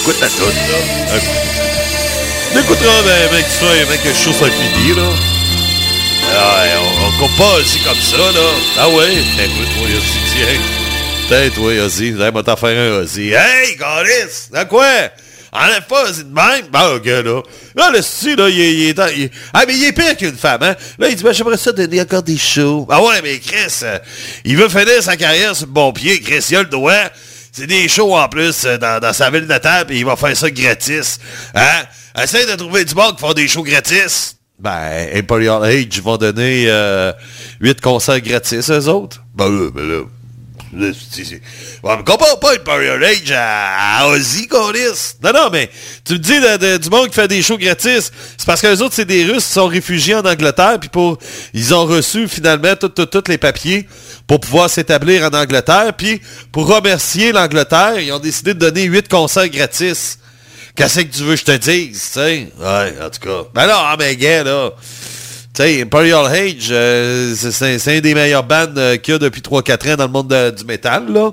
[0.02, 0.80] Écoute la là.
[2.56, 2.66] Mec,
[3.60, 4.02] tu vois, mec,
[4.96, 5.10] là.
[6.36, 8.50] Ah, on, on coupe pas aussi comme ça, là.
[8.80, 9.16] Ah ouais?
[9.38, 10.60] Ben, écoute, toi, Ozzy, tiens.
[11.28, 11.54] Peut-être,
[12.56, 13.02] faire un.
[13.34, 14.50] Hey, Calis!
[14.54, 14.86] À quoi?
[15.54, 16.68] Enlève pas Ozzy de même?
[16.72, 17.42] Ben, ok, là.
[17.76, 20.64] Là, le style, là, il est, il est Ah, mais il est pire qu'une femme,
[20.64, 20.76] hein?
[20.98, 22.88] Là, il dit, ben, j'aimerais ça donner encore des shows.
[22.90, 24.00] Ah ouais, mais Chris, euh,
[24.44, 26.20] il veut finir sa carrière sur le bon pied.
[26.22, 27.12] Chris, il a le doigt.
[27.52, 30.50] C'est des shows en plus euh, dans, sa ville natale, et il va faire ça
[30.50, 31.20] gratis.
[31.54, 31.84] Hein?
[32.20, 34.38] Essaye de trouver du monde qui font des shows gratis.
[34.58, 37.12] Ben, Imperial Age vont donner euh,
[37.60, 39.22] 8 concerts gratis, eux autres.
[39.36, 40.02] Ben ben là.
[40.76, 44.48] Ouais, mais compare pas Imperial Age à, à Ozzy.
[44.52, 45.70] Non, non, mais
[46.04, 48.12] tu me dis du monde qui fait des shows gratis.
[48.38, 51.18] C'est parce que les autres, c'est des Russes qui sont réfugiés en Angleterre, puis pour
[51.54, 53.88] ils ont reçu finalement tous les papiers
[54.28, 59.08] pour pouvoir s'établir en Angleterre, puis pour remercier l'Angleterre, ils ont décidé de donner 8
[59.10, 60.18] concerts gratis.
[60.76, 62.52] Qu'est-ce que tu veux que je te dise, tu sais?
[62.60, 63.48] Ouais, en tout cas.
[63.54, 64.72] Ben non, ah, mais gars, là.
[65.56, 69.42] Tu sais, Imperial Age, euh, c'est- un des meilleurs bands euh, qu'il y a depuis
[69.42, 71.32] 3-4 ans dans le monde de- du métal, là.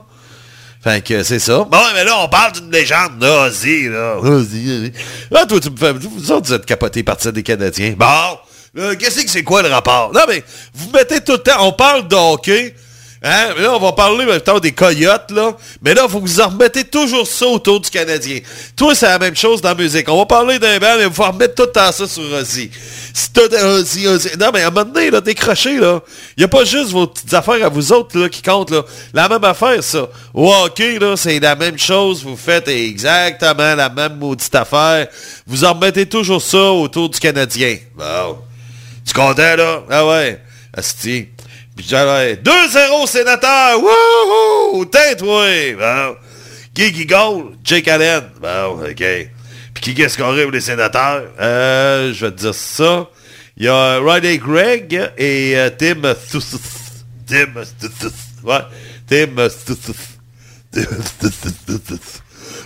[0.82, 1.58] Fait que c'est ça.
[1.70, 4.16] Bon, mais là, on parle d'une légende, là, vas-y, là.
[4.20, 4.92] Vas-y, vas-y.
[5.30, 5.92] Là, toi, tu me fais...
[5.92, 7.94] Vous autres, vous êtes capotés par ça des Canadiens.
[7.96, 10.12] Bon, qu'est-ce que c'est quoi le rapport?
[10.12, 10.42] Non, mais
[10.74, 11.66] vous mettez tout le temps...
[11.66, 12.74] On parle de hockey...
[13.22, 13.52] Hein?
[13.58, 15.54] Là, on va parler maintenant des coyotes, là.
[15.82, 18.40] Mais là, faut que vous en remettez toujours ça autour du Canadien.
[18.74, 20.08] Toi, c'est la même chose dans la musique.
[20.08, 22.70] On va parler d'un band, mais faut remettre tout le temps ça sur Ozzy.
[23.12, 24.30] Si Ozzy, Ozzy...
[24.38, 26.00] Non, mais à un moment donné, là, décrochez, là.
[26.34, 28.84] Il n'y a pas juste vos petites affaires à vous autres, là, qui comptent, là.
[29.12, 30.08] La même affaire, ça.
[30.32, 32.24] Au là, c'est la même chose.
[32.24, 35.08] Vous faites exactement la même maudite affaire.
[35.46, 37.76] Vous en remettez toujours ça autour du Canadien.
[37.94, 38.38] Bon.
[39.04, 39.82] Tu content, là?
[39.90, 40.40] Ah ouais.
[40.72, 41.28] Asti.
[41.80, 43.80] Puis j'avais 2-0 sénateur.
[43.80, 44.84] Wouhou!
[44.84, 46.16] Bon.
[46.74, 47.54] Qui qui goal?
[47.64, 48.24] Jake Allen.
[48.38, 48.96] Bon, OK.
[48.98, 49.30] Puis
[49.80, 51.22] qui qu'est-ce qu'on pour les sénateurs?
[51.40, 53.08] Euh, je vais te dire ça.
[53.56, 56.60] Il y a Riley Gregg et euh, Tim Thuth.
[57.26, 57.46] Tim
[57.80, 58.12] Thuth.
[58.44, 58.60] Ouais.
[59.08, 59.96] Tim Thuth.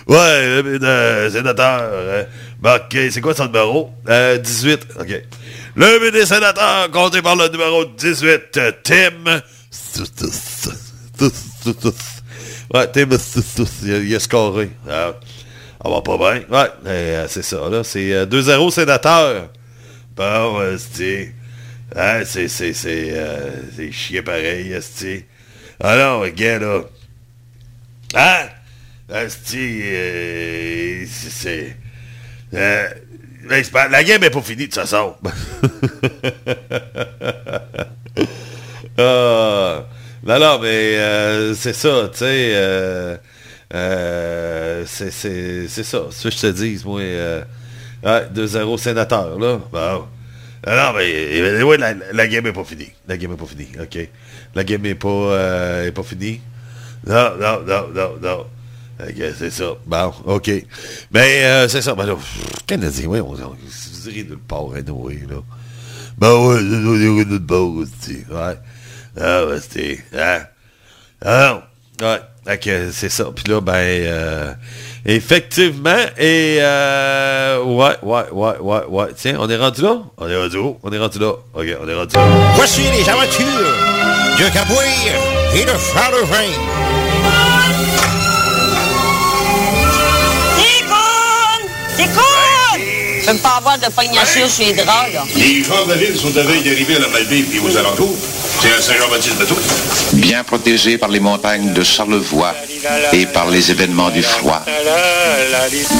[0.07, 1.79] Ouais, le euh, sénateur.
[1.83, 2.25] euh,
[2.59, 3.91] bon, OK, c'est quoi son numéro?
[4.09, 4.87] Euh, 18.
[4.99, 5.21] OK.
[5.75, 9.41] Le des sénateurs, compté par le numéro 18, euh, Tim.
[12.73, 13.07] Ouais, Tim.
[13.83, 14.69] Il a, scoré.
[14.89, 15.13] Ah,
[15.83, 16.43] on va pas bien.
[16.49, 17.83] Ouais, euh, c'est ça, là.
[17.83, 19.49] C'est euh, 2-0 sénateur.
[20.15, 20.61] Bon.
[21.95, 25.25] Hein, c'est, c'est, c'est, euh, c'est chier pareil, esti.
[25.83, 26.81] Ah non, là.
[28.15, 28.47] Hein?
[29.11, 31.05] Euh, c'est...
[31.05, 31.77] c'est
[33.51, 35.15] euh, la game est pas finie, de toute façon.
[38.97, 39.83] Ah,
[40.23, 42.53] non, non, mais euh, c'est ça, tu sais.
[42.55, 43.17] euh,
[43.73, 45.11] euh, c'est,
[45.67, 45.99] ça.
[46.11, 47.01] Ce que je te dis, moi.
[47.01, 47.43] Euh,
[48.03, 49.59] ouais, 2-0 sénateur, là.
[49.71, 50.07] Bon.
[50.67, 52.91] Non, mais euh, ouais, la, game est pas finie.
[53.07, 54.09] La game est pas finie, OK.
[54.55, 56.41] La game est pas, euh, est pas finie.
[57.05, 58.45] Non, non, non, non, non.
[58.99, 59.73] Ok, c'est ça.
[59.85, 60.49] Bon, OK.
[61.11, 61.95] Mais euh, c'est ça.
[61.95, 62.15] Ben là,
[62.65, 65.37] Canadien, oui, on, on, vous direz nulle part, anyway, là.
[66.17, 68.23] Ben ouais, dirait nulle part, aussi.
[68.31, 68.57] Ouais.
[69.19, 70.03] Ah, ouais, c'était...
[70.17, 70.43] Hein?
[71.23, 71.67] Ah.
[72.01, 72.19] Ouais.
[72.47, 73.25] Ok, c'est ça.
[73.35, 73.73] Puis là, ben...
[73.73, 74.53] euh,
[75.05, 76.57] effectivement, et...
[76.61, 79.07] Euh, ouais, ouais, ouais, ouais, ouais.
[79.15, 80.03] Tiens, on est rendu là?
[80.17, 80.77] On est rendu où?
[80.83, 81.31] On est rendu là.
[81.31, 82.27] OK, on est rendu là.
[82.55, 83.45] Voici les aventures
[84.39, 85.11] de Cabouille
[85.55, 86.25] et de Charles
[91.97, 92.81] Déconne!
[93.21, 95.23] Je peux me pas avoir de pognachure sur les draps, là.
[95.35, 98.15] Les gens de la ville sont à veille d'arriver à la Malbaie et aux alentours.
[98.61, 99.57] C'est à Saint-Jean-Baptiste de tout.
[100.13, 102.53] Bien protégé par les montagnes de Charlevoix
[103.13, 104.61] et par les événements du froid.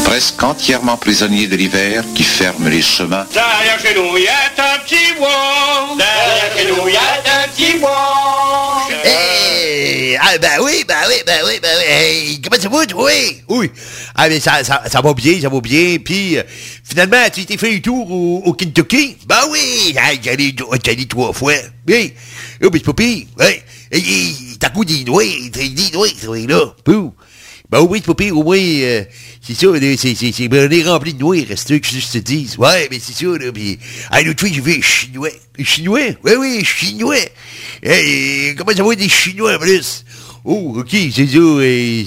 [0.05, 3.25] Presque entièrement prisonnier de l'hiver qui ferme les chemins.
[3.33, 5.95] Derrière chez nous, il y a un petit bois.
[5.97, 8.87] Derrière chez nous, il y a un petit bois.
[9.03, 10.17] Hey!
[10.21, 11.85] Ah, ben oui, ben oui, ben oui, ben oui.
[11.87, 13.03] Hey, comment ça va?
[13.03, 13.41] Oui.
[13.47, 13.71] Oui.
[14.17, 15.97] Ah, mais ça, ça, ça va bien, ça va bien.
[16.03, 16.43] Puis, euh,
[16.83, 19.17] finalement, tu t'es fait un tour au, Kentucky?
[19.27, 19.93] Ben oui.
[19.97, 21.53] Hey, j'y allé, trois fois.
[21.87, 22.13] Oui.
[22.63, 23.25] Oh, mais c'est pas pire.
[23.37, 23.63] Ouais.
[24.57, 26.73] T'as coup des noix, ça va là.
[26.85, 27.13] Pou.
[27.69, 29.03] Ben oui, c'est pas pire, au moins, euh,
[29.41, 32.07] c'est ça, c'est, c'est, c'est, ben, on est rempli de noix, il reste que je
[32.11, 32.57] te dise?
[32.59, 33.79] Ouais, mais c'est ça, là, pis,
[34.11, 35.29] ah, l'autre fois, j'ai vu un Chinois.
[35.59, 36.15] Un Chinois?
[36.23, 37.15] Oui, oui, un Chinois.
[38.55, 40.05] Comment ça va des Chinois, en plus?
[40.47, 42.03] Oh, ok, c'est ça, euh,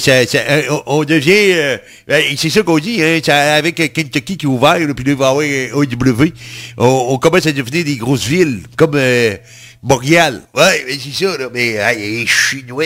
[0.00, 4.36] c'est, euh, on, devient, euh, ben, c'est ça qu'on dit, hein, ça, avec euh, Kentucky
[4.36, 6.32] qui est ouvert, puis là, il va y avoir un OW,
[6.76, 9.36] on, commence à devenir des grosses villes, comme, euh,
[9.80, 10.42] Montréal.
[10.56, 11.48] Ouais, mais c'est ça, là.
[11.54, 12.84] Mais, hey, Chinois.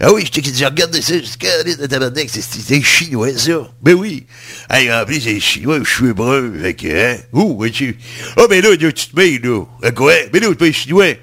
[0.00, 3.70] Ah oui, je te je regarde ça, je c'est des Chinois, ça.
[3.80, 4.26] Ben oui.
[4.68, 7.16] Hey, en plus, c'est Chinois, je suis brun, fait que, hein.
[7.32, 7.96] Ouais, tu.
[8.36, 9.64] Ah, ben là, là, tu te mets, là.
[9.92, 10.14] Quoi?
[10.32, 11.14] Mais là, tu pas Chinois.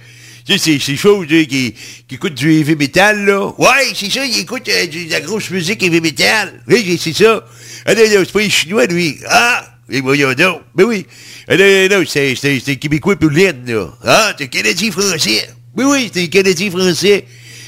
[0.49, 1.75] Tu sais, c'est ces choses, là, qui,
[2.07, 3.53] qui écoutent du heavy metal, là.
[3.59, 6.63] Ouais, c'est ça, ils écoutent euh, de la grosse musique heavy metal.
[6.67, 7.45] Oui, c'est ça.
[7.85, 9.19] Ah, non, c'est pas les Chinois, lui.
[9.29, 9.63] Ah!
[9.91, 10.61] Et voyons donc.
[10.73, 11.05] Ben oui.
[11.47, 13.93] Ah, non, non, c'est, c'est, Québécois pour l'aide, là.
[14.03, 15.47] Ah, c'est Canadien français.
[15.77, 17.25] Oui, oui, c'est Canadien français.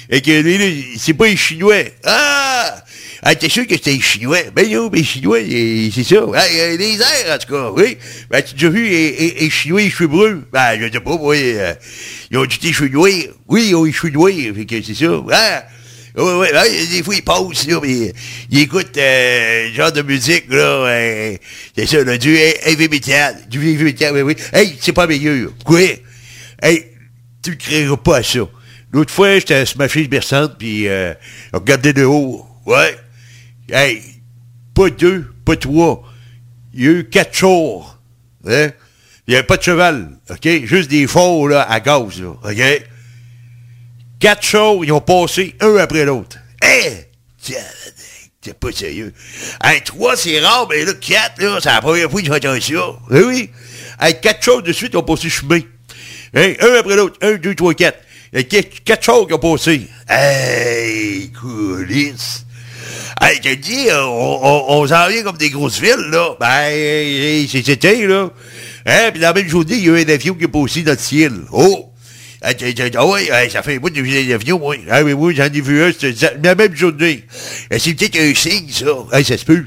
[0.10, 1.84] Et que lui, c'est pas les Chinois.
[2.04, 2.84] Ah!
[3.24, 4.50] Ah, t'es sûr que c'était Chinois?
[4.56, 6.26] Ben non, mais Chinois, c'est ça.
[6.34, 7.98] Ah, les airs, en tout cas, oui.
[8.30, 10.44] Ben, tu as vu les, Chinois, les cheveux bruns?
[10.52, 11.74] Ben, je sais pas, moi, euh,
[12.32, 13.12] ils ont du des cheveux noirs.
[13.48, 15.22] Oui, ils ont les cheveux fait que c'est ça.
[15.32, 15.64] Ah!
[16.18, 18.12] Ouais, ouais, des fois, ils passent, là, mais
[18.50, 21.38] ils écoutent euh, genre de musique, là, euh,
[21.78, 24.36] c'est ça, là, du heavy metal, du heavy metal, oui, oui.
[24.52, 25.52] Hey, c'est pas meilleur.
[25.64, 25.80] Quoi?
[26.62, 26.86] Hey,
[27.42, 28.40] tu ne créeras pas à ça.
[28.92, 31.14] L'autre fois, j'étais sur ma fiche berçante, puis euh,
[31.54, 32.46] on de haut.
[32.66, 32.98] Ouais.
[33.72, 34.02] Hey,
[34.74, 36.04] pas deux, pas trois.
[36.74, 38.00] Il y a eu quatre jours.
[38.46, 38.72] Hein?
[39.28, 40.48] Il n'y avait pas de cheval, OK?
[40.66, 42.84] Juste des fours, là, à gaz, là, OK?
[44.20, 46.38] Quatre chars, ils ont passé un après l'autre.
[47.42, 47.58] Tiens,
[48.42, 49.14] T'es pas sérieux.
[49.64, 53.00] Hey, trois, c'est rare, mais là, quatre, là, c'est la première fois que j'entends ça.
[53.12, 53.50] Oui, oui.
[54.00, 55.60] Hey, quatre choses de suite ont passé chemin.
[56.34, 57.18] Hey, un après l'autre.
[57.22, 58.00] Un, deux, trois, quatre.
[58.34, 59.88] Il y a quatre, quatre choses qui ont passé.
[60.10, 62.46] Hey, coulisses.
[63.22, 66.36] Hey, je te dis, on, on, on s'en vient comme des grosses villes, là.
[66.40, 68.30] Ben, c'est c'était, là.
[68.86, 70.94] Hein, puis la même journée, il y a eu un avion qui est passé dans
[70.94, 71.34] le ciel.
[71.52, 71.88] Oh!
[72.44, 74.76] Ah, ah oui, ça fait un bout de vu l'avion, moi.
[74.90, 75.92] Ah oui, oui, j'en ai vu un,
[76.42, 77.24] la même journée.
[77.78, 78.88] C'est peut-être un signe, ça.
[79.14, 79.64] Hey, ça se peut.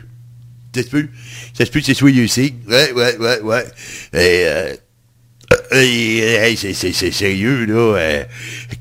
[0.74, 1.08] Ça se peut.
[1.56, 2.56] Ça se peut que ce soit un signe.
[2.68, 3.64] Ouais, ouais, ouais, ouais.
[4.12, 4.74] Et, euh, euh,
[5.74, 7.98] hey, hey, c'est, sérieux, là.
[7.98, 8.24] Euh,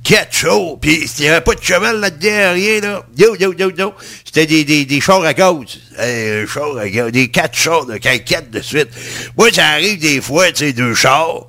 [0.03, 3.05] quatre chars, pis il n'y avait pas de cheval là-dedans, rien, là.
[3.17, 3.93] Yo, yo, yo, yo.
[4.25, 7.11] C'était des, des, des chars à à gaz.
[7.11, 8.89] Des quatre chars, de quatre de suite.
[9.37, 11.47] Moi, ça arrive des fois, tu sais, deux chars.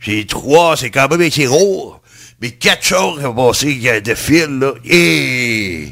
[0.00, 1.96] J'ai trois, c'est quand même assez gros.
[2.40, 4.72] Mais quatre chars qui ont passé euh, de fil, là.
[4.84, 5.88] Et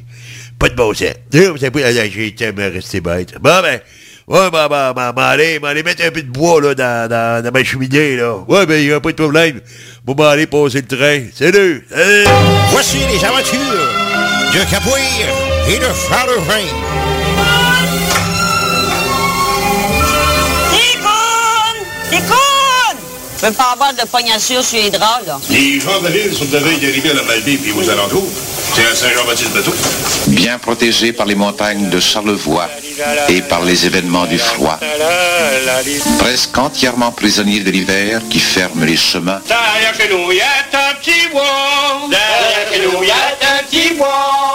[0.58, 1.14] pas de bon sens.
[1.32, 3.34] Été me rester bête.
[3.40, 3.80] Bon, ben,
[4.28, 7.08] ouais, ben, ben, ben, ben, allez, ben, allez mettre un peu de bois, là, dans,
[7.08, 8.36] dans, dans ma cheminée, là.
[8.48, 9.60] Ouais, ben, il n'y a pas de problème.
[10.04, 11.22] Bon, ben, allez passer le train.
[11.34, 11.86] Salut!
[11.90, 12.24] Salut!
[12.70, 13.58] Voici les aventures
[14.52, 17.01] de Capoeira et de Charlevin.
[23.42, 25.40] Je veux pas avoir de pognachure sur les draps, là.
[25.50, 28.28] Les gens de la ville sont de veille d'arriver à la Malbaie puis aux alentours.
[28.72, 29.74] C'est à Saint-Jean-Baptiste-Bateau.
[30.28, 32.68] Bien protégé par les montagnes de Charlevoix
[33.28, 34.78] et par les événements du froid.
[36.20, 39.40] Presque entièrement prisonnier de l'hiver qui ferme les chemins.
[39.48, 41.42] Derrière chez nous, y a un petit bois.
[42.08, 44.51] Derrière chez nous, y a un petit bois.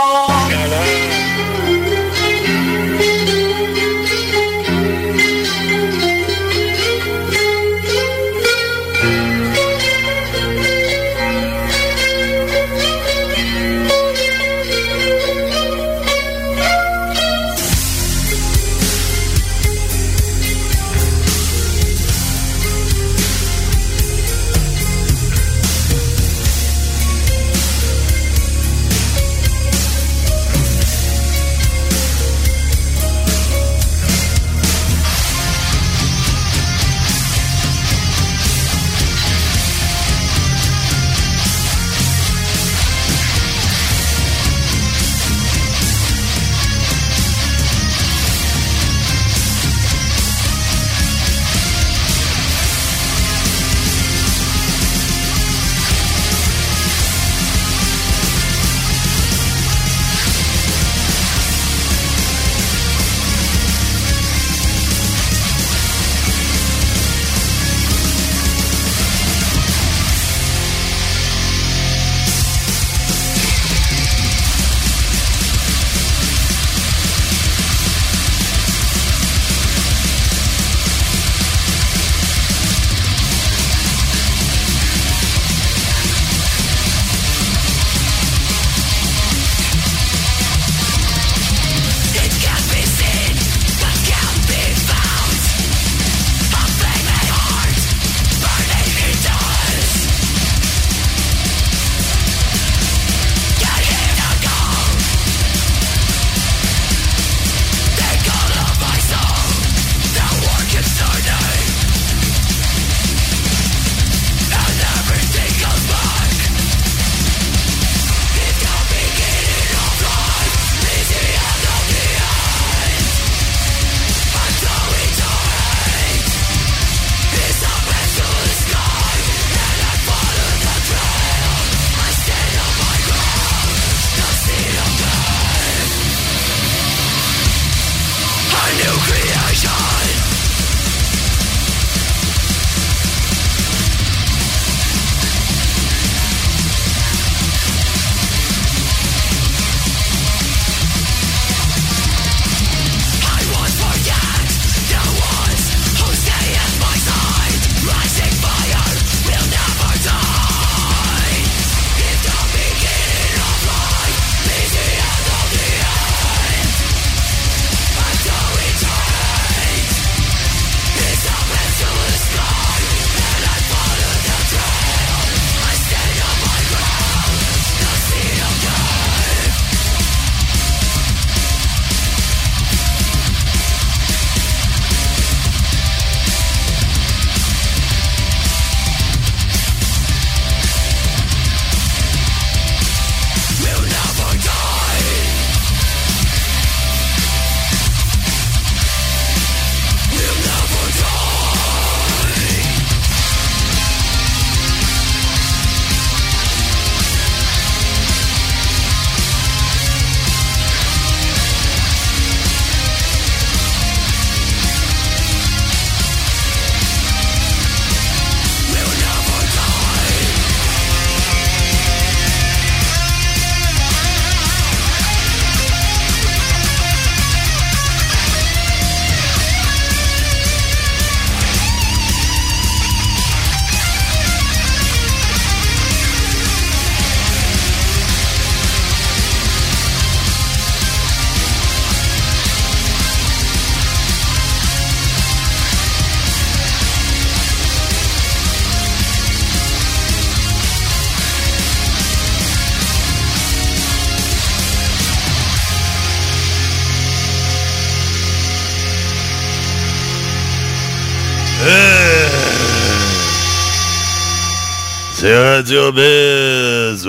[265.68, 267.08] Radio Biz.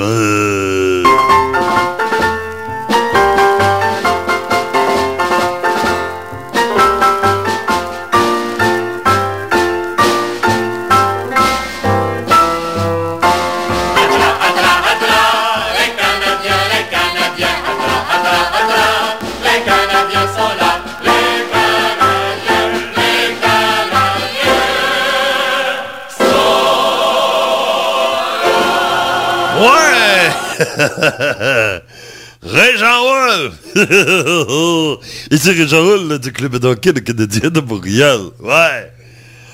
[35.30, 38.20] Ici Wall là, du club d'hockey le Canadien de Montréal.
[38.40, 38.92] Ouais!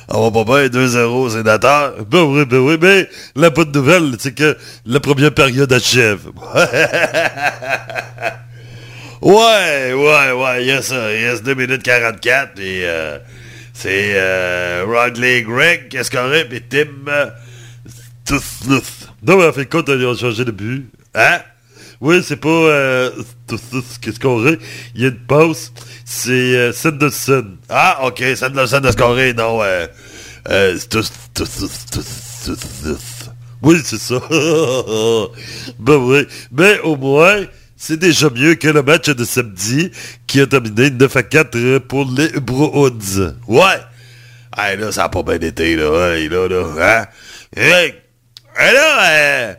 [0.09, 2.05] On va pas bien 2-0 sénateur.
[2.05, 4.57] Ben oui, ben oui, mais la bonne nouvelle, c'est que
[4.87, 6.27] la première période achève.
[9.23, 13.19] ouais, ouais, ouais, yes, reste 2 minutes 44, puis euh,
[13.73, 17.31] c'est euh, Rodley Gregg, qu'est-ce qu'on a, puis Tim euh.
[19.27, 20.87] Non, mais en fait, compte, ils ont changé de but.
[21.15, 21.41] Hein?
[22.01, 23.11] Oui, c'est pas euh,
[24.01, 24.53] qu'est-ce qu'on a?
[24.95, 25.73] Il y a une pause.
[26.05, 27.57] C'est euh, Sanderson.
[27.69, 29.87] Ah, ok, Sanderson a scoré, non, euh,
[30.51, 30.77] euh.
[33.63, 34.17] Oui, c'est ça.
[35.79, 36.27] ben oui.
[36.53, 37.45] Mais au moins,
[37.77, 39.91] c'est déjà mieux que le match de samedi
[40.27, 42.91] qui a terminé 9 à 4 pour les Bruins.
[43.49, 43.81] Ouais.
[44.57, 46.15] Hey, là, ça a pas bien été, là.
[46.15, 46.65] Hey, là, là.
[46.79, 47.07] Hein?
[47.57, 47.95] Hey,
[48.57, 49.55] hey, là, euh,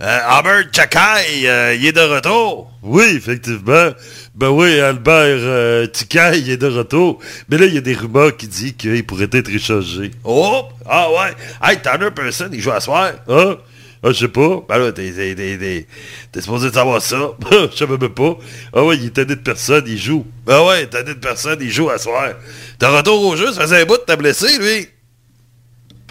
[0.00, 2.70] Albert Chakai, euh, il est de retour.
[2.82, 3.90] Oui, effectivement.
[4.34, 7.18] Ben oui, Albert euh, Tikai, il est de retour.
[7.50, 10.12] Mais là, il y a des rumeurs qui disent qu'il pourrait être échangé.
[10.24, 10.62] Oh!
[10.88, 11.34] Ah ouais!
[11.62, 13.12] Hey, Tanner Person, il joue à soir.
[13.28, 13.58] Hein?
[14.02, 14.64] Ah, je sais pas.
[14.66, 15.86] Ben là, t'es, t'es, t'es, t'es,
[16.32, 17.32] t'es supposé savoir ça.
[17.70, 18.38] Je savais même pas.
[18.72, 20.24] Ah ouais, il est tanné de personne, il joue.
[20.48, 22.30] Ah ouais, tanné de personne, il joue à soir.
[22.78, 24.88] T'es retour au jeu, ça faisait un bout de t'as blessé, lui.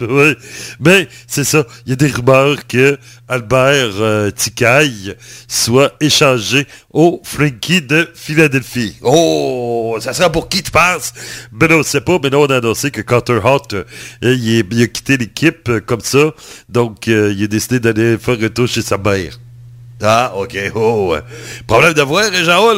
[0.08, 0.34] Oui,
[0.80, 1.64] mais c'est ça.
[1.86, 2.98] Il y a des rumeurs que
[3.28, 5.14] Albert euh, Ticaille
[5.48, 8.96] soit échangé au Frankie de Philadelphie.
[9.02, 11.12] Oh, ça sera pour qui tu penses?
[11.52, 13.84] Ben on ne sait pas, mais là, on a annoncé que Carter Hart, euh,
[14.22, 16.32] il a quitté l'équipe euh, comme ça.
[16.68, 19.38] Donc, euh, il a décidé d'aller faire un tour chez sa mère.
[20.02, 20.56] Ah, ok.
[20.74, 21.14] Oh.
[21.66, 22.72] Problème de voix, maintenant,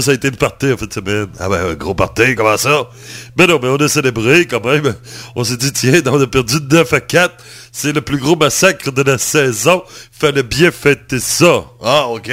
[0.02, 1.28] ça a été le party en fin de semaine.
[1.38, 2.90] Ah ben, un gros party, comment ça?
[3.34, 4.94] Ben non, mais on a célébré quand même.
[5.34, 7.34] On s'est dit, tiens, on a perdu 9 à 4.
[7.72, 9.82] C'est le plus gros massacre de la saison.
[10.12, 11.64] Fallait bien fêter ça.
[11.82, 12.30] Ah, ok.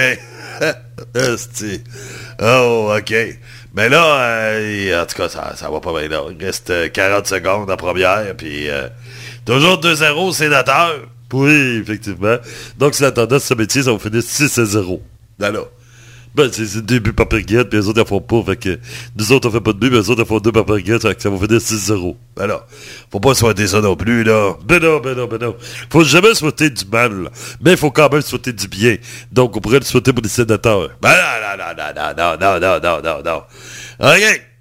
[2.41, 3.13] Oh, ok.
[3.73, 6.21] Mais là, euh, en tout cas, ça, ça va pas bien là.
[6.31, 8.87] Il reste euh, 40 secondes en première, puis euh,
[9.45, 11.01] toujours 2-0 sénateur.
[11.35, 12.37] Oui, effectivement.
[12.77, 15.01] Donc, c'est la tendance de ce métier, ça va finir 6 à 0.
[15.39, 15.61] Là, là.
[16.33, 18.55] Ben, c'est deux buts par période, puis les autres, ils font pas.
[18.55, 18.77] Que
[19.17, 21.01] nous autres, on fait pas de but, mais les autres, ils font deux par période,
[21.01, 22.15] fait que ça va finir 6-0.
[22.35, 22.65] Ben là,
[23.09, 24.53] faut pas souhaiter ça non plus, là.
[24.65, 25.55] Ben non, ben non, ben non.
[25.89, 27.29] Faut jamais souhaiter du mal,
[27.61, 28.97] mais il faut quand même souhaiter du bien.
[29.31, 30.89] Donc, on pourrait le souhaiter pour les sénateurs.
[31.01, 34.13] Ben non, non, non, non, non, non, non, non, non, non.
[34.13, 34.54] OK.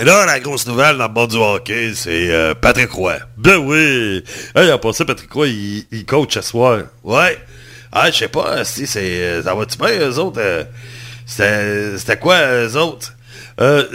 [0.00, 3.16] Et là, la grosse nouvelle dans le monde du hockey, c'est euh, Patrick Roy.
[3.36, 4.22] Ben oui.
[4.54, 6.82] Hey, en passant, Patrick Roy, il, il coach à soir.
[7.02, 7.36] Ouais.
[7.90, 9.00] Ah, je sais pas si c'est...
[9.22, 10.40] euh, Ça va-tu bien, eux autres?
[10.40, 10.64] euh,
[11.26, 13.14] C'était quoi, eux autres?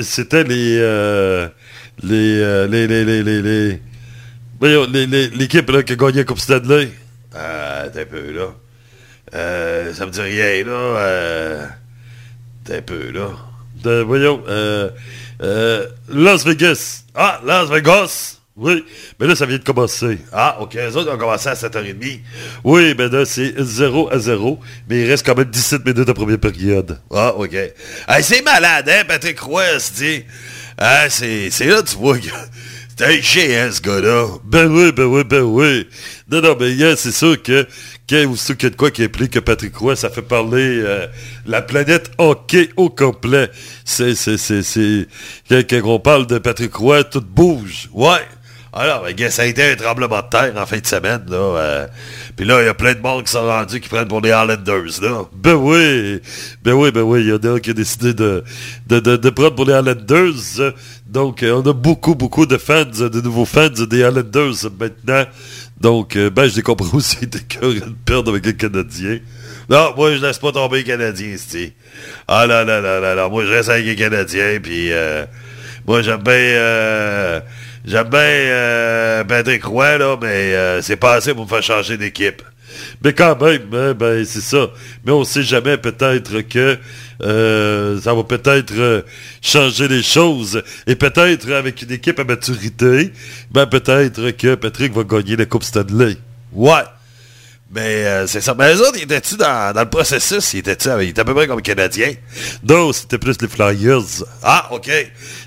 [0.01, 0.77] C'était les,
[2.03, 2.87] les, les...
[2.87, 3.05] Les...
[3.23, 3.79] Les...
[4.61, 5.05] Les...
[5.07, 5.27] Les...
[5.29, 6.91] L'équipe qui a gagné la Coupe Stanley.
[7.33, 9.91] Ah, t'es un peu, là.
[9.93, 11.69] Ça me dit rien, là.
[12.65, 13.29] T'es un peu, là.
[13.83, 14.43] De- voyons,
[15.43, 17.03] euh, Las Vegas.
[17.13, 18.39] Ah, Las Vegas.
[18.55, 18.85] Oui,
[19.19, 20.19] mais là, ça vient de commencer.
[20.31, 22.19] Ah, OK, les autres ont commencé à 7h30.
[22.63, 26.11] Oui, ben là, c'est 0 à 0, mais il reste quand même 17 minutes de
[26.11, 26.99] première période.
[27.11, 27.53] Ah, OK.
[27.53, 27.73] Hey,
[28.21, 29.63] c'est malade, hein, Patrick Roy,
[29.95, 30.23] dit.
[30.77, 32.17] Ah, c'est là, tu vois,
[32.95, 34.27] c'est un chien, hein, ce gars-là.
[34.43, 35.87] Ben oui, ben oui, ben oui.
[36.29, 37.67] Non, non, mais yeah, c'est sûr que,
[38.07, 41.07] que y a de quoi qui implique que Patrick Roy, ça fait parler euh,
[41.45, 43.49] la planète hockey au complet.
[43.85, 45.07] C'est, c'est, c'est, c'est...
[45.49, 47.89] Quand, on parle de Patrick Roy, tout bouge.
[47.93, 48.19] Ouais.
[48.75, 51.37] Alors, ben, ça a été un tremblement de terre en fin de semaine, là.
[51.37, 51.87] euh,
[52.35, 54.31] Puis là, il y a plein de monde qui sont rendus qui prennent pour les
[54.31, 55.25] Highlanders, là.
[55.31, 56.19] Ben oui!
[56.63, 58.43] Ben oui, ben oui, il y en a qui a décidé de,
[58.87, 60.73] de, de, de prendre pour les Highlanders.
[61.05, 65.25] Donc, euh, on a beaucoup, beaucoup de fans, de nouveaux fans des Highlanders maintenant.
[65.83, 69.19] Donc, euh, ben, je les comprends aussi, t'es curieux de perdre avec un Canadien.
[69.69, 71.73] Non, moi, je laisse pas tomber les Canadiens, c'ti.
[72.27, 75.25] Ah là là là là là, moi, je reste avec les Canadiens, puis euh,
[75.85, 76.33] moi, j'aime bien...
[76.33, 77.39] euh,
[77.85, 81.97] J'aime bien euh, Patrick Roy, là, mais euh, c'est pas assez pour me faire changer
[81.97, 82.41] d'équipe.
[83.03, 84.69] Mais quand même, hein, ben, c'est ça.
[85.05, 86.77] Mais on sait jamais, peut-être que
[87.21, 89.01] euh, ça va peut-être euh,
[89.41, 90.61] changer les choses.
[90.87, 93.11] Et peut-être, avec une équipe à maturité,
[93.51, 96.17] ben, peut-être que Patrick va gagner la Coupe Stanley.
[96.53, 96.83] Ouais.
[97.73, 98.53] Mais euh, c'est ça.
[98.57, 100.53] Mais eux autres, ils étaient-tu dans, dans le processus?
[100.53, 102.13] Ils étaient-tu ils étaient à peu près comme Canadiens?
[102.63, 104.23] Non, c'était plus les Flyers.
[104.43, 104.89] Ah, OK.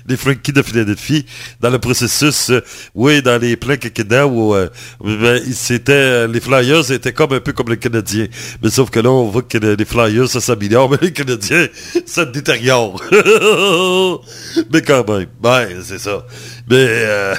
[0.07, 1.25] Les Frankies de Philadelphie.
[1.61, 2.61] Dans le processus, euh,
[2.95, 4.67] oui, dans les plans quinquennats où euh,
[5.01, 8.27] ben, c'était euh, les Flyers étaient comme un peu comme les Canadiens.
[8.61, 11.67] Mais sauf que là, on voit que les Flyers, ça s'améliore, mais les Canadiens,
[12.05, 13.01] ça détériore.
[14.71, 16.25] mais quand même, ben, c'est ça.
[16.69, 16.87] Mais...
[16.87, 17.35] Euh...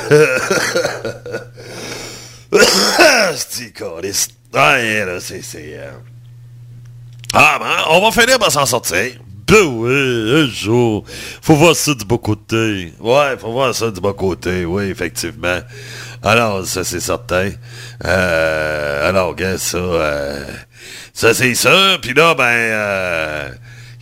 [4.55, 5.42] Ouais, là, c'est...
[5.55, 5.90] euh,
[7.34, 9.12] Ah, ben, on va finir par s'en sortir.
[9.46, 11.05] Ben oui, un jour.
[11.40, 12.92] Faut voir ça du bon côté.
[13.01, 15.61] Ouais, faut voir ça du bon côté, oui, effectivement.
[16.22, 17.51] Alors, ça, c'est certain.
[18.05, 19.78] Euh, alors, regarde ça.
[19.78, 20.44] euh,
[21.14, 21.99] ça, c'est ça.
[22.03, 22.44] Puis là, ben...
[22.44, 23.49] Euh,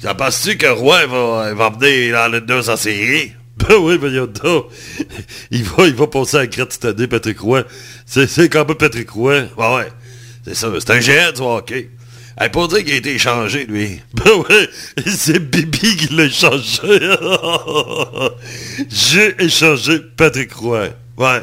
[0.02, 3.32] J'en penses-tu que Roy va, va venir dans le 2 en série?
[3.56, 4.66] Ben oui, ben donc.
[5.50, 7.62] Il va, il va passer à la crête cette année, Patrick Roy.
[8.04, 9.44] C'est, c'est quand même Patrick Roy.
[9.56, 9.88] Ben ouais.
[10.46, 11.90] C'est ça, c'est un géant du hockey.
[12.38, 14.00] Hey, pour dire qu'il a été échangé, lui.
[14.14, 14.68] Ben ouais,
[15.04, 16.82] c'est Bibi qui l'a échangé.
[18.88, 20.90] J'ai échangé Patrick Roy.
[21.18, 21.42] Ouais.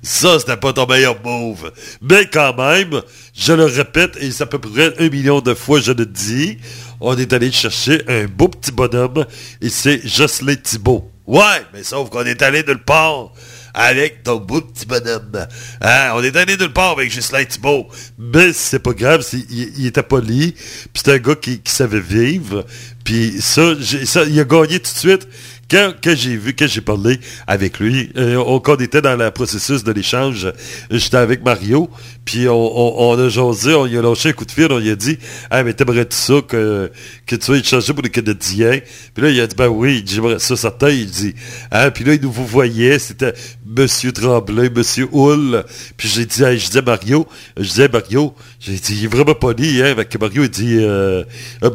[0.00, 1.72] Ça, c'était pas ton meilleur move.
[2.00, 3.02] Mais quand même,
[3.34, 6.58] je le répète, et c'est à peu près un million de fois je le dis,
[7.00, 9.26] on est allé chercher un beau petit bonhomme,
[9.60, 11.10] et c'est Jocelyn Thibault.
[11.26, 13.32] Ouais, mais sauf qu'on est allé de le part
[13.76, 15.46] avec ton beau petit bonhomme.
[15.82, 17.88] Hein, on est allé de le part avec Jocelyn Thibault.
[18.18, 22.64] Mais c'est pas grave, il, il était poli, puis c'est un gars qui, savait vivre,
[23.04, 23.74] puis ça,
[24.04, 25.28] ça, il a gagné tout de suite.
[25.68, 29.16] Quand, quand j'ai vu, quand j'ai parlé avec lui, euh, on, quand on était dans
[29.16, 30.46] le processus de l'échange,
[30.92, 31.90] j'étais avec Mario,
[32.24, 34.96] puis on, a jasé, on lui a lâché un coup de fil, on lui a
[34.96, 35.18] dit
[35.50, 36.90] «Ah, mais t'aimerais-tu ça que,
[37.26, 38.78] que tu sois échangé pour les Canadiens?»
[39.14, 41.34] Puis là, il a dit «Ben oui, j'aimerais ça, certain.» Il dit
[41.70, 43.32] «Ah, puis là, il nous vous voyait, c'était
[43.64, 45.64] Monsieur Tremblay, Monsieur Hull.»
[45.96, 49.82] Puis j'ai dit, je disais Mario, je disais Mario, j'ai dit, il est vraiment poli,
[49.82, 51.24] hein, avec Mario, il dit, euh,
[51.62, 51.70] ben,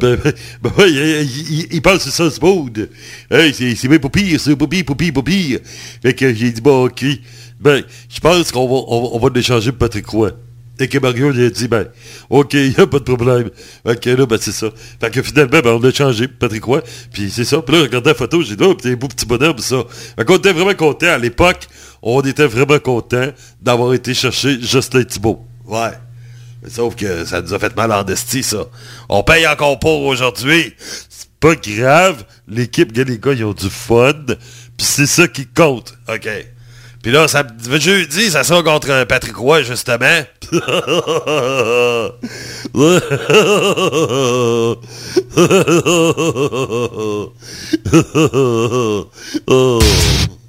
[0.62, 1.22] ben, il,
[1.60, 2.90] il- il parle sur ça, smooth.
[3.30, 5.60] Hey, c'est bien pas pire, c'est pas pire, pas pire.
[6.04, 7.04] Fait que j'ai dit, bon, ok.
[7.60, 10.32] Ben, je pense qu'on va, on, on va pour Patrick Roy.
[10.80, 11.88] Et que Mario lui a dit, ben,
[12.30, 13.50] ok, il a pas de problème.
[14.02, 14.70] Que là, ben, c'est ça.
[15.00, 16.82] Fait que finalement, ben, on a changé, Patrick Roy.
[17.12, 17.62] Puis c'est ça.
[17.62, 19.84] Puis là, regardant la photo, j'ai dit, oh, un beau petit bonhomme, ça.
[20.16, 21.08] Fait qu'on était vraiment contents.
[21.08, 21.68] À l'époque,
[22.04, 23.30] on était vraiment contents
[23.62, 25.46] d'avoir été chercher Justin Thibault.
[25.66, 25.92] Ouais.
[26.62, 28.66] Mais Sauf que ça nous a fait mal en desti, ça.
[29.10, 30.74] On paye encore pour aujourd'hui.
[31.42, 32.24] Pas grave.
[32.48, 34.14] L'équipe, gars, ils ont du fun.
[34.28, 34.38] Puis
[34.78, 35.98] c'est ça qui compte.
[36.08, 36.30] OK.
[37.02, 37.44] Puis là, ça,
[37.80, 40.22] jeudi, ça sera contre Patrick Roy, justement.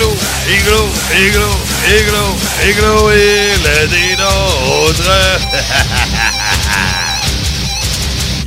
[0.00, 0.16] Igloo,
[0.48, 1.54] igloo, igloo,
[1.98, 2.32] igloo,
[2.64, 5.12] igloo, il est des nôtres.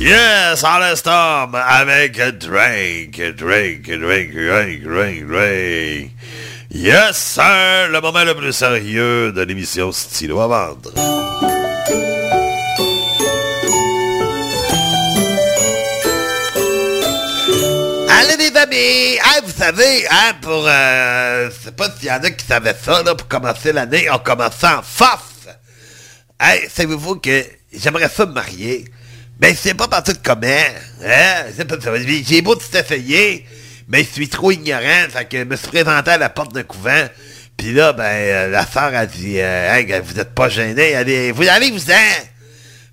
[0.00, 6.10] yes, à l'instant, avec Drake, Drake, Drake, Drake, Drake, Drake.
[6.72, 10.90] Yes, sir, le moment le plus sérieux de l'émission Stylo à vendre.
[18.08, 19.18] Allez les amis!
[19.43, 20.66] Vous savez, hein, pour...
[20.68, 24.18] Euh, je sais pas s'il y en a qui savaient ça, pour commencer l'année, on
[24.18, 25.48] commençait en force!
[26.38, 27.42] Hey, savez-vous que
[27.72, 28.84] j'aimerais ça me marier?
[29.38, 30.46] Ben, c'est pas partout de comment,
[31.02, 31.44] hein?
[32.26, 33.46] J'ai beau tout essayer,
[33.88, 36.62] mais je suis trop ignorant, fait que je me suis présenté à la porte d'un
[36.62, 37.08] couvent,
[37.56, 41.48] puis là, ben, euh, la sœur a dit, euh, vous êtes pas gêné, allez, vous
[41.48, 42.24] allez vous en!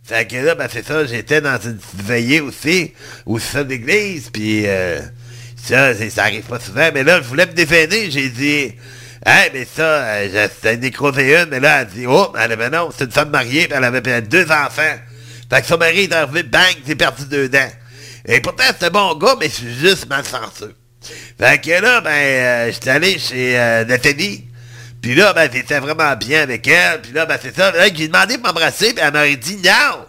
[0.05, 2.93] Fait que là, ben c'est ça, j'étais dans une veillée aussi,
[3.25, 5.01] au sein de l'église, puis euh,
[5.63, 8.73] ça, c'est- ça arrive pas souvent, mais là, je voulais me défendre, j'ai dit,
[9.25, 12.89] hey, mais ça, euh, j'ai- c'était une mais là, elle dit, oh, elle avait non,
[12.95, 14.97] c'est une femme mariée, puis elle avait deux enfants.
[15.49, 17.71] Fait que son mari est arrivé, bang, j'ai perdu deux dents.
[18.25, 20.75] Et pourtant, c'était bon gars, mais je suis juste malchanceux.
[21.39, 24.45] Fait que là, ben, euh, j'étais allé chez euh, Nathalie,
[25.01, 27.01] puis là, ben, j'étais vraiment bien avec elle.
[27.01, 27.71] Puis là, ben, c'est ça.
[27.71, 30.05] Là, j'ai demandé de m'embrasser, puis elle m'aurait dit non.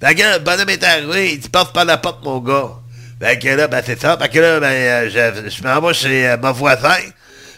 [0.00, 2.79] Fait que là, le bonhomme est arrivé, il dit passe par la porte, mon gars.
[3.20, 4.16] Fait que là, ben, c'est ça.
[4.16, 5.10] Fait que là, ben, euh,
[5.44, 6.96] je, je m'en chez euh, mon voisin.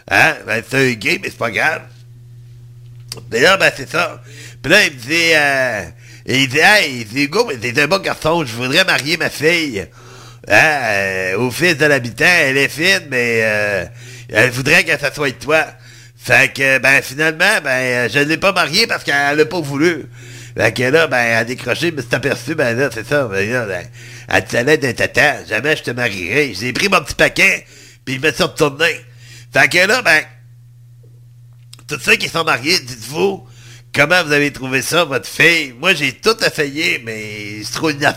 [0.09, 0.35] Hein?
[0.45, 1.81] Ben, c'est un gay, mais c'est pas grave.
[3.29, 4.21] Puis là, ben, c'est ça.
[4.61, 5.83] Puis là, il me dit, euh,
[6.25, 9.29] il dit, hey, il dit, Hugo, mais t'es un bon garçon, je voudrais marier ma
[9.29, 9.85] fille.
[10.47, 13.85] Hein, euh, au fils de l'habitant, elle est fine, mais euh,
[14.29, 15.65] elle voudrait qu'elle s'assoie de toi.
[16.17, 20.05] Fait que, ben, finalement, ben, je ne l'ai pas mariée parce qu'elle n'a pas voulu.
[20.57, 23.49] Fait que là, ben, elle a décroché, mais c'est aperçu, ben là, c'est ça, ben
[23.51, 23.85] là, ben,
[24.27, 26.53] elle tenait d'un tata, jamais je te marierai.
[26.53, 27.65] J'ai pris mon petit paquet,
[28.05, 29.03] puis je me suis retourné.
[29.53, 30.23] Fait que là, ben,
[31.87, 33.45] tous ceux qui sont mariés, dites-vous,
[33.93, 35.73] comment vous avez trouvé ça, votre fille?
[35.79, 38.15] Moi, j'ai tout essayé, mais c'est trop innocent.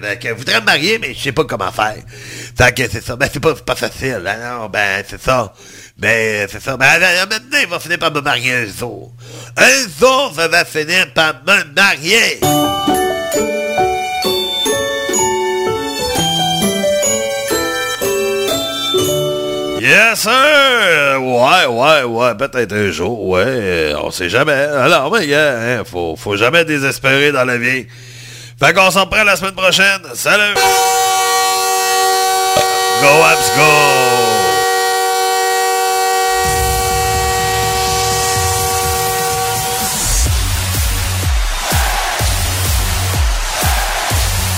[0.00, 1.96] Fait je voudrais me marier, mais je sais pas comment faire.
[2.56, 3.16] Fait que c'est ça.
[3.16, 4.22] Ben, c'est pas, pas facile.
[4.26, 5.52] hein, non, ben, c'est ça.
[5.98, 6.76] Mais, c'est ça.
[6.76, 9.12] Ben, maintenant, il va finir par me marier un jour.
[9.56, 12.40] Un jour, ça va finir par me marier.
[19.94, 21.20] Yes, sir!
[21.22, 24.52] Ouais, ouais, ouais, peut-être un jour, ouais, on sait jamais.
[24.52, 27.86] Alors, mais, gars, hein, faut, faut jamais désespérer dans la vie.
[28.58, 30.02] Fait qu'on s'en prend la semaine prochaine.
[30.14, 30.54] Salut!
[33.02, 34.33] Go, Abs, go!